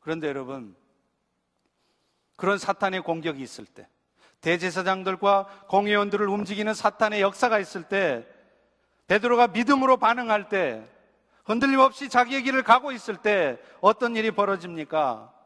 [0.00, 0.74] 그런데 여러분,
[2.36, 3.86] 그런 사탄의 공격이 있을 때,
[4.40, 8.26] 대제사장들과 공회원들을 움직이는 사탄의 역사가 있을 때,
[9.08, 10.82] 베드로가 믿음으로 반응할 때,
[11.44, 15.39] 흔들림 없이 자기의 길을 가고 있을 때 어떤 일이 벌어집니까?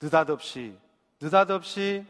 [0.00, 0.76] 느닷없이
[1.20, 2.04] 느닷없이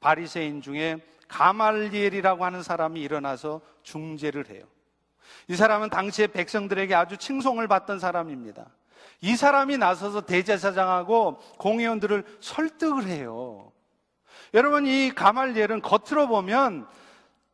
[0.00, 4.64] 바리새인 중에 가말리엘이라고 하는 사람이 일어나서 중재를 해요.
[5.48, 8.66] 이 사람은 당시에 백성들에게 아주 칭송을 받던 사람입니다.
[9.20, 13.72] 이 사람이 나서서 대제사장하고 공회원들을 설득을 해요.
[14.54, 16.86] 여러분 이 가말리엘은 겉으로 보면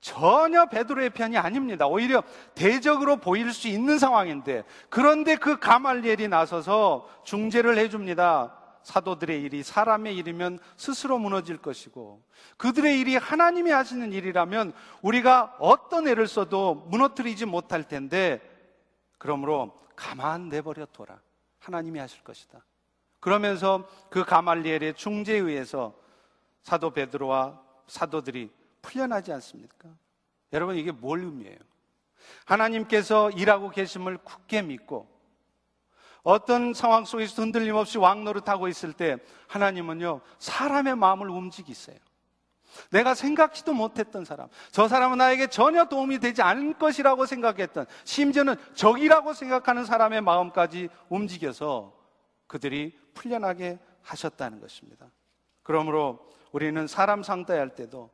[0.00, 1.86] 전혀 베드로의 편이 아닙니다.
[1.86, 2.22] 오히려
[2.54, 8.63] 대적으로 보일 수 있는 상황인데 그런데 그 가말리엘이 나서서 중재를 해줍니다.
[8.84, 12.22] 사도들의 일이 사람의 일이면 스스로 무너질 것이고
[12.56, 14.72] 그들의 일이 하나님이 하시는 일이라면
[15.02, 18.40] 우리가 어떤 애를 써도 무너뜨리지 못할 텐데
[19.18, 21.18] 그러므로 가만 내버려 둬라.
[21.58, 22.62] 하나님이 하실 것이다.
[23.20, 25.94] 그러면서 그 가말리엘의 중재에 의해서
[26.62, 28.50] 사도 베드로와 사도들이
[28.82, 29.88] 풀려나지 않습니까?
[30.52, 31.58] 여러분 이게 뭘 의미해요?
[32.44, 35.13] 하나님께서 일하고 계심을 굳게 믿고
[36.24, 41.98] 어떤 상황 속에서 흔들림 없이 왕노릇하고 있을 때 하나님은요 사람의 마음을 움직이세요.
[42.90, 49.32] 내가 생각지도 못했던 사람, 저 사람은 나에게 전혀 도움이 되지 않을 것이라고 생각했던, 심지어는 적이라고
[49.32, 51.92] 생각하는 사람의 마음까지 움직여서
[52.48, 55.06] 그들이 풀려나게 하셨다는 것입니다.
[55.62, 56.18] 그러므로
[56.50, 58.10] 우리는 사람 상대할 때도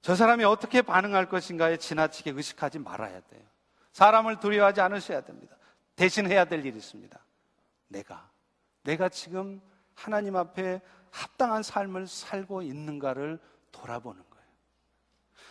[0.00, 3.42] 저 사람이 어떻게 반응할 것인가에 지나치게 의식하지 말아야 돼요.
[3.92, 5.56] 사람을 두려워하지 않으셔야 됩니다.
[5.96, 7.18] 대신 해야 될 일이 있습니다.
[7.88, 8.30] 내가,
[8.82, 9.60] 내가 지금
[9.94, 10.80] 하나님 앞에
[11.10, 13.40] 합당한 삶을 살고 있는가를
[13.72, 14.46] 돌아보는 거예요.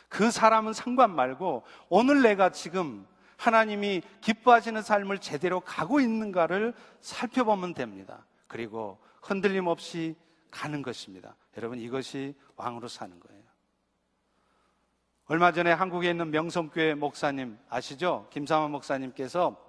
[0.08, 8.26] 그 사람은 상관 말고 오늘 내가 지금 하나님이 기뻐하시는 삶을 제대로 가고 있는가를 살펴보면 됩니다.
[8.48, 10.16] 그리고 흔들림 없이
[10.52, 11.36] 가는 것입니다.
[11.58, 13.43] 여러분 이것이 왕으로 사는 거예요.
[15.26, 18.28] 얼마 전에 한국에 있는 명성교회 목사님 아시죠?
[18.32, 19.64] 김상원 목사님께서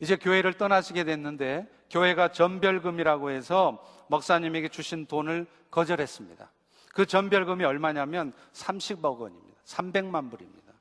[0.00, 6.50] 이제 교회를 떠나시게 됐는데 교회가 전별금이라고 해서 목사님에게 주신 돈을 거절했습니다.
[6.92, 9.60] 그 전별금이 얼마냐면 30억 원입니다.
[9.64, 10.72] 300만 불입니다.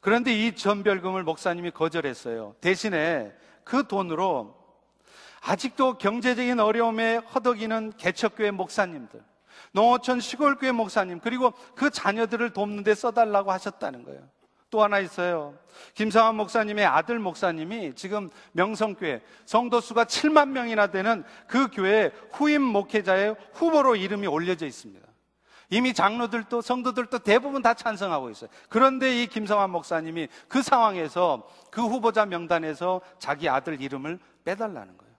[0.00, 2.56] 그런데 이 전별금을 목사님이 거절했어요.
[2.60, 3.32] 대신에
[3.64, 4.54] 그 돈으로
[5.40, 9.22] 아직도 경제적인 어려움에 허덕이는 개척교회 목사님들,
[9.72, 14.26] 농어촌 시골교회 목사님, 그리고 그 자녀들을 돕는 데 써달라고 하셨다는 거예요.
[14.70, 15.54] 또 하나 있어요.
[15.94, 23.36] 김상환 목사님의 아들 목사님이 지금 명성교회 성도 수가 7만 명이나 되는 그 교회 후임 목회자의
[23.52, 25.04] 후보로 이름이 올려져 있습니다.
[25.70, 28.50] 이미 장로들도 성도들도 대부분 다 찬성하고 있어요.
[28.68, 35.14] 그런데 이 김성환 목사님이 그 상황에서 그 후보자 명단에서 자기 아들 이름을 빼달라는 거예요.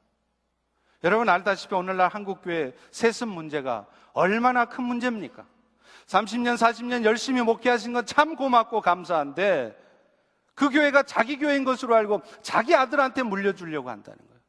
[1.03, 5.45] 여러분 알다시피 오늘날 한국교회 세습 문제가 얼마나 큰 문제입니까?
[6.07, 9.75] 30년, 40년 열심히 목회하신 건 참 고맙고 감사한데
[10.53, 14.41] 그 교회가 자기 교회인 것으로 알고 자기 아들한테 물려주려고 한다는 거예요.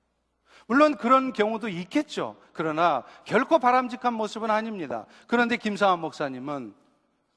[0.69, 2.37] 물론 그런 경우도 있겠죠.
[2.53, 5.07] 그러나 결코 바람직한 모습은 아닙니다.
[5.27, 6.75] 그런데 김상환 목사님은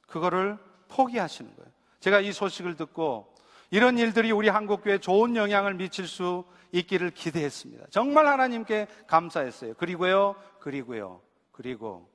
[0.08, 0.58] 그거를
[0.88, 1.72] 포기하시는 거예요.
[2.00, 3.34] 제가 이 소식을 듣고
[3.72, 7.86] 이런 일들이 우리 한국교회에 좋은 영향을 미칠 수 있기를 기대했습니다.
[7.92, 9.76] 정말 하나님께 감사했어요.
[9.76, 12.09] 그리고요, 그리고요, 그리고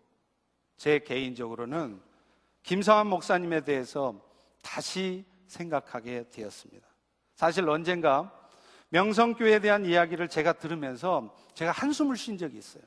[0.77, 2.01] 제 개인적으로는
[2.63, 4.15] 김성환 목사님에 대해서
[4.63, 6.87] 다시 생각하게 되었습니다.
[7.35, 8.33] 사실 언젠가
[8.89, 12.83] 명성교회에 대한 이야기를 제가 들으면서 제가 한숨을 쉰 적이 있어요.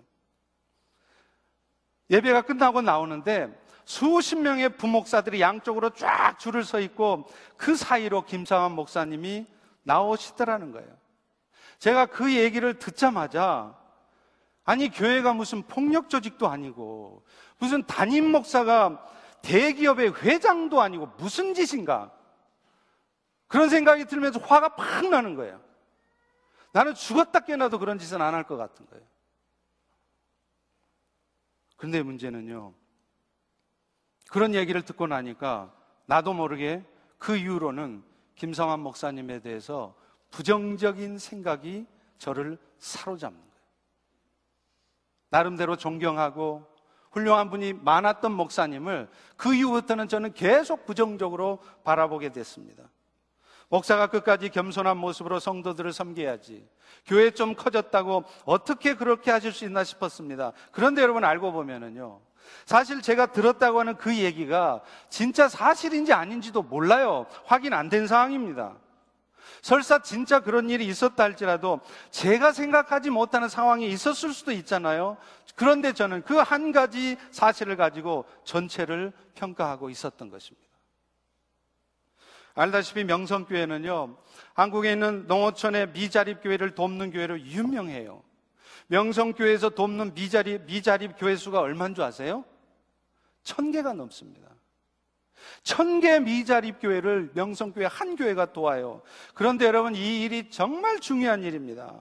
[2.09, 7.25] 예배가 끝나고 나오는데 수십 명의 부목사들이 양쪽으로 쫙 줄을 서 있고
[7.55, 9.45] 그 사이로 김상환 목사님이
[9.83, 10.89] 나오시더라는 거예요.
[11.79, 13.77] 제가 그 얘기를 듣자마자
[14.63, 17.23] 아니 교회가 무슨 폭력 조직도 아니고
[17.59, 19.03] 무슨 담임 목사가
[19.41, 22.11] 대기업의 회장도 아니고 무슨 짓인가?
[23.47, 25.61] 그런 생각이 들면서 화가 팍 나는 거예요.
[26.73, 29.05] 나는 죽었다 깨어나도 그런 짓은 안 할 것 같은 거예요.
[31.77, 32.73] 근데 문제는요.
[34.29, 35.73] 그런 얘기를 듣고 나니까
[36.05, 36.83] 나도 모르게
[37.17, 38.03] 그 이후로는
[38.35, 39.95] 김성환 목사님에 대해서
[40.31, 41.87] 부정적인 생각이
[42.17, 43.53] 저를 사로잡는 거예요.
[45.29, 46.67] 나름대로 존경하고
[47.11, 52.83] 훌륭한 분이 많았던 목사님을 그 이후부터는 저는 계속 부정적으로 바라보게 됐습니다.
[53.69, 56.65] 목사가 끝까지 겸손한 모습으로 성도들을 섬겨야지.
[57.05, 60.53] 교회 좀 커졌다고 어떻게 그렇게 하실 수 있나 싶었습니다.
[60.71, 62.21] 그런데 여러분 알고 보면은요.
[62.65, 67.25] 사실 제가 들었다고 하는 그 얘기가 진짜 사실인지 아닌지도 몰라요.
[67.45, 68.77] 확인 안 된 상황입니다.
[69.61, 71.79] 설사 진짜 그런 일이 있었다 할지라도
[72.11, 75.17] 제가 생각하지 못하는 상황이 있었을 수도 있잖아요.
[75.55, 80.67] 그런데 저는 그 한 가지 사실을 가지고 전체를 평가하고 있었던 것입니다.
[82.55, 84.17] 알다시피 명성교회는요,
[84.53, 88.23] 한국에 있는 농어촌의 미자립 교회를 돕는 교회로 유명해요.
[88.87, 92.45] 명성교회에서 돕는 미자립, 미자립 교회 수가 얼마인 줄 아세요?
[93.43, 94.47] 천 개가 넘습니다.
[95.63, 99.01] 천개 미자립 교회를 명성교회 한 교회가 도와요.
[99.33, 101.93] 그런데 여러분 이 일이 정말 중요한 일입니다.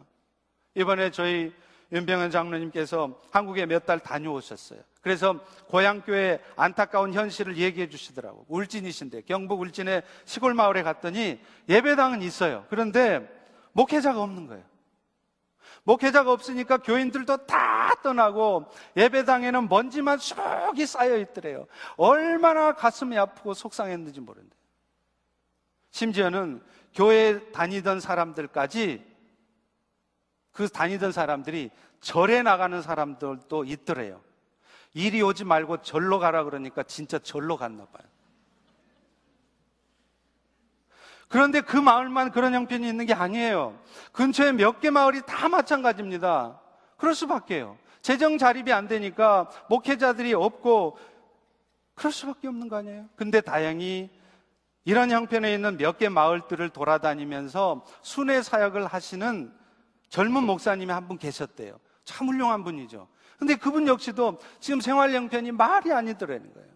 [0.74, 1.52] 이번에 저희
[1.92, 4.80] 윤병현 장로님께서 한국에 몇 달 다녀오셨어요.
[5.00, 8.44] 그래서 고향교회 안타까운 현실을 얘기해 주시더라고.
[8.48, 12.66] 울진이신데 경북 울진의 시골 마을에 갔더니 예배당은 있어요.
[12.70, 13.24] 그런데
[13.72, 14.64] 목회자가 없는 거예요.
[15.84, 18.66] 목회자가 없으니까 교인들도 다 떠나고
[18.96, 21.66] 예배당에는 먼지만 수록이 쌓여 있더래요.
[21.96, 24.54] 얼마나 가슴이 아프고 속상했는지 모르는데.
[25.90, 26.62] 심지어는
[26.94, 29.04] 교회 다니던 사람들까지
[30.52, 31.70] 그 다니던 사람들이
[32.00, 34.20] 절에 나가는 사람들도 있더래요.
[34.94, 38.06] 이리 오지 말고 절로 가라 그러니까 진짜 절로 갔나 봐요.
[41.28, 43.78] 그런데 그 마을만 그런 형편이 있는 게 아니에요.
[44.12, 46.60] 근처에 몇 개 마을이 다 마찬가지입니다.
[46.96, 47.76] 그럴 수밖에요.
[48.06, 50.96] 재정 자립이 안 되니까 목회자들이 없고
[51.96, 53.08] 그럴 수밖에 없는 거 아니에요?
[53.16, 54.10] 근데 다행히
[54.84, 59.52] 이런 형편에 있는 몇 개 마을들을 돌아다니면서 순회 사역을 하시는
[60.08, 61.80] 젊은 목사님이 한 분 계셨대요.
[62.04, 63.08] 참 훌륭한 분이죠.
[63.40, 66.68] 근데 그분 역시도 지금 생활 형편이 말이 아니더라는 거예요.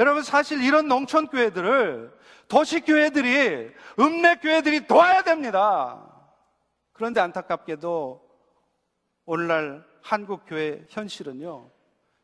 [0.00, 2.12] 여러분 사실 이런 농촌 교회들을
[2.48, 6.04] 도시 교회들이 읍내 교회들이 도와야 됩니다.
[6.92, 8.29] 그런데 안타깝게도
[9.32, 11.70] 오늘날 한국 교회 현실은요.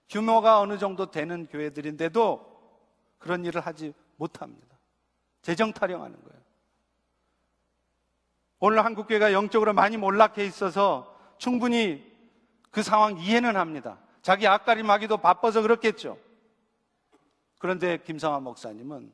[0.09, 2.45] 규모가 어느 정도 되는 교회들인데도
[3.19, 4.77] 그런 일을 하지 못합니다.
[5.41, 6.43] 재정 타령하는 거예요.
[8.59, 12.05] 오늘 한국 교회가 영적으로 많이 몰락해 있어서 충분히
[12.73, 14.01] 그 상황 이해는 합니다.
[14.21, 16.19] 자기 앞가림하기도 바빠서 그렇겠죠.
[17.61, 19.13] 그런데 김성환 목사님은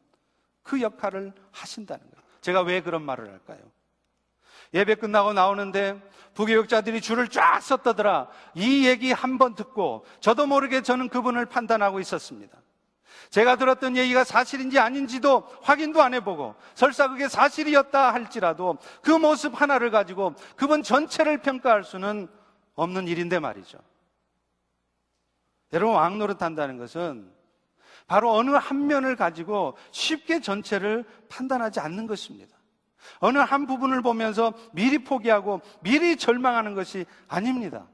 [0.62, 2.24] 그 역할을 하신다는 거예요.
[2.40, 3.60] 제가 왜 그런 말을 할까요?
[4.74, 6.00] 예배 끝나고 나오는데
[6.34, 8.28] 부교육자들이 줄을 쫙 섰다더라.
[8.54, 12.58] 이 얘기 한 번 듣고 저도 모르게 저는 그분을 판단하고 있었습니다.
[13.30, 19.90] 제가 들었던 얘기가 사실인지 아닌지도 확인도 안 해보고 설사 그게 사실이었다 할지라도 그 모습 하나를
[19.90, 22.28] 가지고 그분 전체를 평가할 수는
[22.74, 23.78] 없는 일인데 말이죠.
[25.72, 27.30] 여러분 왕노릇 한다는 것은
[28.06, 32.56] 바로 어느 한 면을 가지고 쉽게 전체를 판단하지 않는 것입니다.
[33.18, 37.86] 어느 한 부분을 보면서 미리 포기하고 미리 절망하는 것이 아닙니다.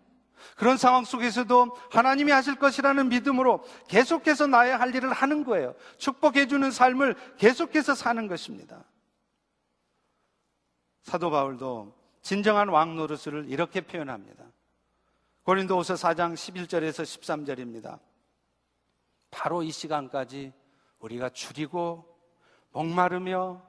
[0.57, 5.75] 그런 상황 속에서도 하나님이 하실 것이라는 믿음으로 계속해서 나의 할 일을 하는 거예요.
[5.99, 8.85] 축복해주는 삶을 계속해서 사는 것입니다.
[11.03, 14.45] 사도 바울도 진정한 왕 노릇을 이렇게 표현합니다.
[15.45, 17.99] 고린도후서 4장 11절에서 13절입니다.
[19.31, 20.53] 바로 이 시간까지
[20.99, 22.05] 우리가 줄이고
[22.73, 23.63] 목마르며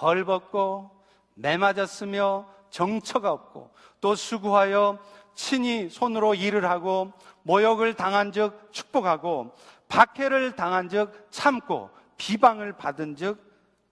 [0.00, 0.90] 헐벗고
[1.34, 3.70] 매맞았으며 정처가 없고
[4.00, 4.98] 또 수고하여
[5.34, 7.12] 친히 손으로 일을 하고
[7.42, 9.54] 모욕을 당한 적 축복하고
[9.88, 13.38] 박해를 당한 적 참고 비방을 받은 적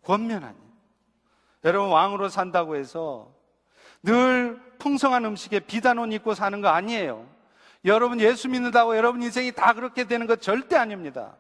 [0.03, 0.59] 권면하니
[1.64, 3.32] 여러분 왕으로 산다고 해서
[4.03, 7.26] 늘 풍성한 음식에 비단 옷 입고 사는 거 아니에요.
[7.84, 11.36] 여러분 예수 믿는다고 여러분 인생이 다 그렇게 되는 것 절대 아닙니다.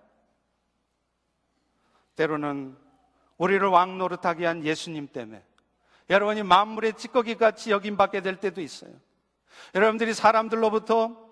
[2.16, 2.76] 때로는
[3.38, 5.42] 우리를 왕 노릇하게 한 예수님 때문에
[6.08, 8.92] 여러분이 만물의 찌꺼기 같이 여김받게 될 때도 있어요.
[9.74, 11.26] 여러분들이 사람들로부터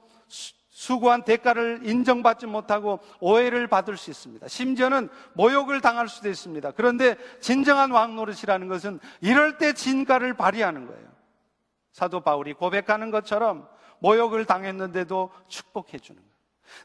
[0.74, 4.48] 수고한 대가를 인정받지 못하고 오해를 받을 수 있습니다.
[4.48, 6.72] 심지어는 모욕을 당할 수도 있습니다.
[6.72, 11.08] 그런데 진정한 왕 노릇이라는 것은 이럴 때 진가를 발휘하는 거예요.
[11.92, 13.68] 사도 바울이 고백하는 것처럼
[14.00, 16.34] 모욕을 당했는데도 축복해 주는 거예요.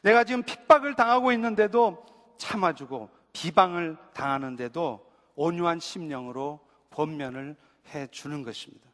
[0.02, 2.06] 내가 지금 핍박을 당하고 있는데도
[2.38, 5.09] 참아주고 비방을 당하는데도
[5.40, 6.60] 온유한 심령으로
[6.90, 7.56] 본면을
[7.94, 8.86] 해 주는 것입니다.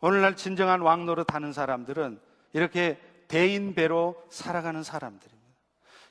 [0.00, 2.20] 오늘날 진정한 왕노릇 하는 사람들은
[2.52, 5.46] 이렇게 대인배로 살아가는 사람들입니다.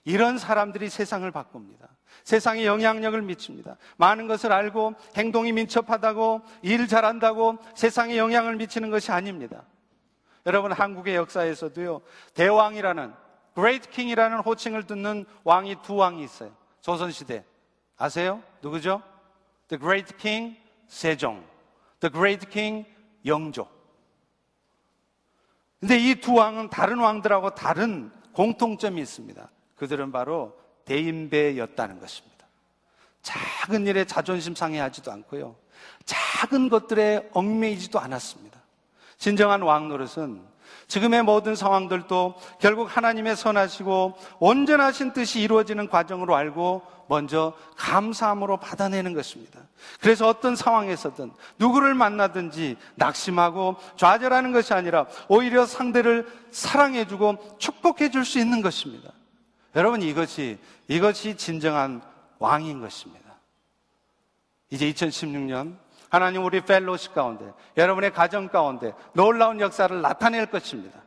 [0.05, 1.89] 이런 사람들이 세상을 바꿉니다.
[2.23, 3.75] 세상에 영향력을 미칩니다.
[3.97, 9.63] 많은 것을 알고 행동이 민첩하다고 일 잘한다고 세상에 영향을 미치는 것이 아닙니다.
[10.45, 12.01] 여러분 한국의 역사에서도요
[12.33, 13.13] 대왕이라는
[13.55, 16.55] Great King이라는 호칭을 듣는 왕이 두 왕이 있어요.
[16.79, 17.43] 조선 시대
[17.97, 18.41] 아세요?
[18.61, 19.01] 누구죠?
[19.67, 21.43] The Great King 세종,
[21.99, 22.87] The Great King
[23.25, 23.67] 영조.
[25.79, 29.49] 근데 이 두 왕은 다른 왕들하고 다른 공통점이 있습니다.
[29.75, 32.47] 그들은 바로 대인배였다는 것입니다.
[33.21, 35.55] 작은 일에 자존심 상해하지도 않고요.
[36.05, 38.61] 작은 것들에 얽매이지도 않았습니다.
[39.17, 40.41] 진정한 왕 노릇은
[40.87, 49.59] 지금의 모든 상황들도 결국 하나님의 선하시고 온전하신 뜻이 이루어지는 과정으로 알고 먼저 감사함으로 받아내는 것입니다.
[49.99, 58.39] 그래서 어떤 상황에서든 누구를 만나든지 낙심하고 좌절하는 것이 아니라 오히려 상대를 사랑해주고 축복해 줄 수
[58.39, 59.11] 있는 것입니다.
[59.75, 60.57] 여러분 이것이
[60.87, 62.01] 이것이 진정한
[62.39, 63.25] 왕인 것입니다.
[64.71, 65.77] 이제 2016년
[66.09, 71.01] 하나님 우리 펠로시 가운데 여러분의 가정 가운데 놀라운 역사를 나타낼 것입니다.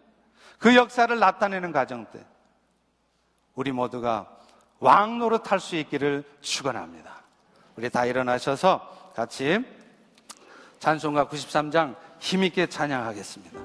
[0.58, 2.24] 그 역사를 나타내는 가정 때
[3.54, 4.28] 우리 모두가
[4.80, 7.22] 왕 노릇할 수 있기를 축원합니다.
[7.76, 9.64] 우리 다 일어나셔서 같이
[10.78, 13.60] 찬송가 93장 힘있게 찬양하겠습니다.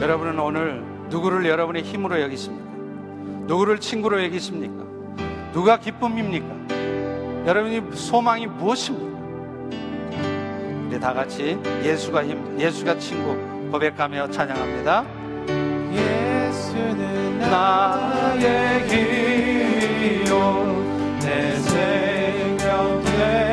[0.00, 2.64] 여러분은 오늘 누구를 여러분의 힘으로 여기십니까?
[3.46, 4.84] 누구를 친구로 여기십니까?
[5.52, 7.46] 누가 기쁨입니까?
[7.46, 9.14] 여러분이 소망이 무엇입니까?
[10.88, 13.36] 우리 다 같이 예수가 힘, 예수가 친구
[13.70, 15.04] 고백하며 찬양합니다.
[15.92, 20.34] 예수는 나의 길이요
[21.20, 23.43] 내 생명 되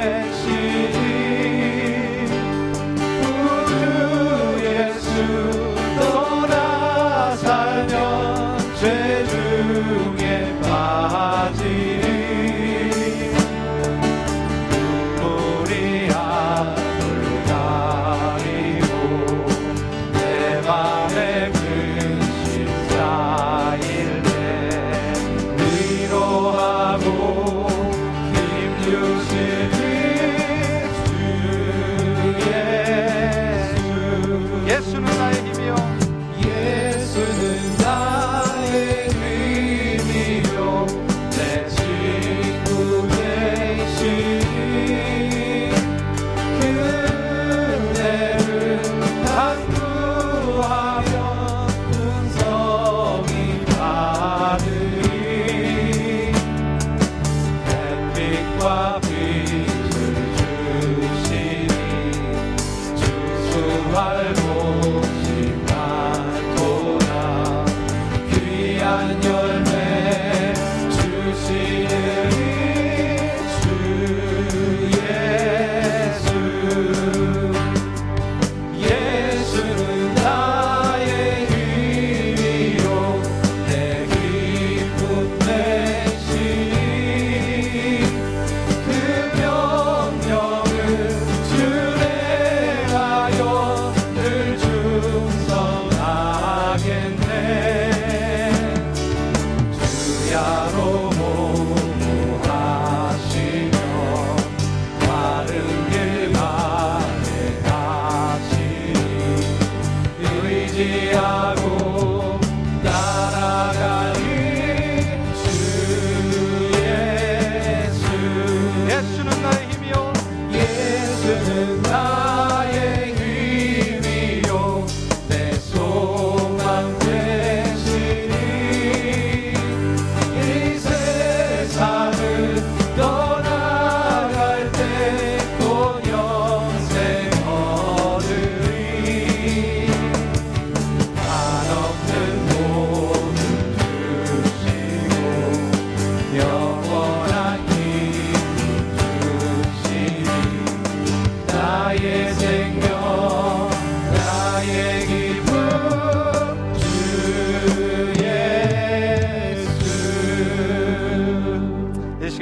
[63.92, 64.41] 주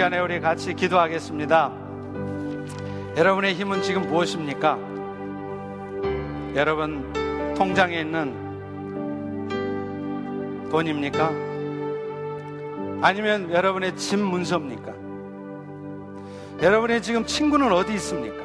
[0.10, 1.72] 시간에 우리 같이 기도하겠습니다.
[3.16, 4.80] 여러분의 힘은 지금 무엇입니까?
[6.56, 8.34] 여러분 통장에 있는
[10.72, 11.30] 돈입니까?
[13.04, 14.94] 아니면 여러분의 집 문서입니까?
[16.64, 18.44] 여러분의 지금 친구는 어디 있습니까?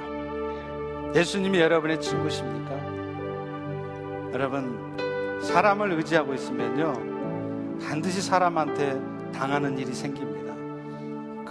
[1.18, 2.74] 예수님이 여러분의 친구십니까?
[4.34, 6.92] 여러분 사람을 의지하고 있으면요
[7.82, 9.00] 반드시 사람한테
[9.32, 10.33] 당하는 일이 생깁니다.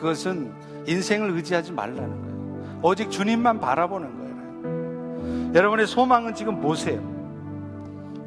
[0.04, 0.51] 그것은
[0.86, 2.80] 인생을 의지하지 말라는 거예요.
[2.82, 5.54] 오직 주님만 바라보는 거예요.
[5.56, 7.01] 여러분의 소망은 지금 뭐세요?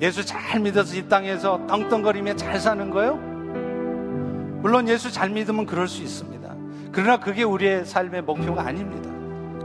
[0.01, 3.17] 예수 잘 믿어서 이 땅에서 떵떵거리며 잘 사는 거요?
[4.63, 6.55] 물론 예수 잘 믿으면 그럴 수 있습니다.
[6.93, 9.11] 그러나 그게 우리의 삶의 목표가 아닙니다.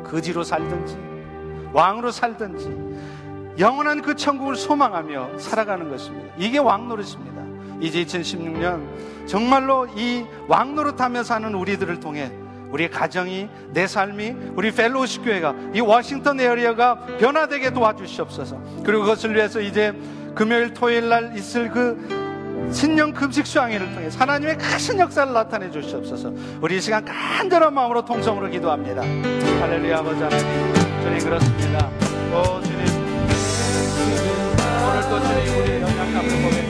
[0.04, 0.98] 거지로 살든지,
[1.72, 6.34] 왕으로 살든지, 영원한 그 천국을 소망하며 살아가는 것입니다.
[6.38, 7.41] 이게 왕 노릇입니다.
[7.82, 12.32] 이제 2016년 정말로 이 왕노릇하며 사는 우리들을 통해
[12.70, 18.62] 우리 가정이 내 삶이 우리 펠로우십 교회가 이 워싱턴 area가 변화되게 도와주시옵소서.
[18.86, 19.94] 그리고 그것을 위해서 이제
[20.34, 26.32] 금요일 토요일 날 있을 그 신년 금식 수양회를 통해 하나님의 크신 역사를 나타내 주시옵소서.
[26.62, 29.02] 우리 이 시간 간절한 마음으로 통성으로 기도합니다.
[29.02, 30.74] 할렐루야 아버지 하나님.
[31.02, 31.90] 주님 그렇습니다.
[32.32, 32.80] 오 주님
[34.88, 36.61] 오늘도 주님 우리의 연약함을 보며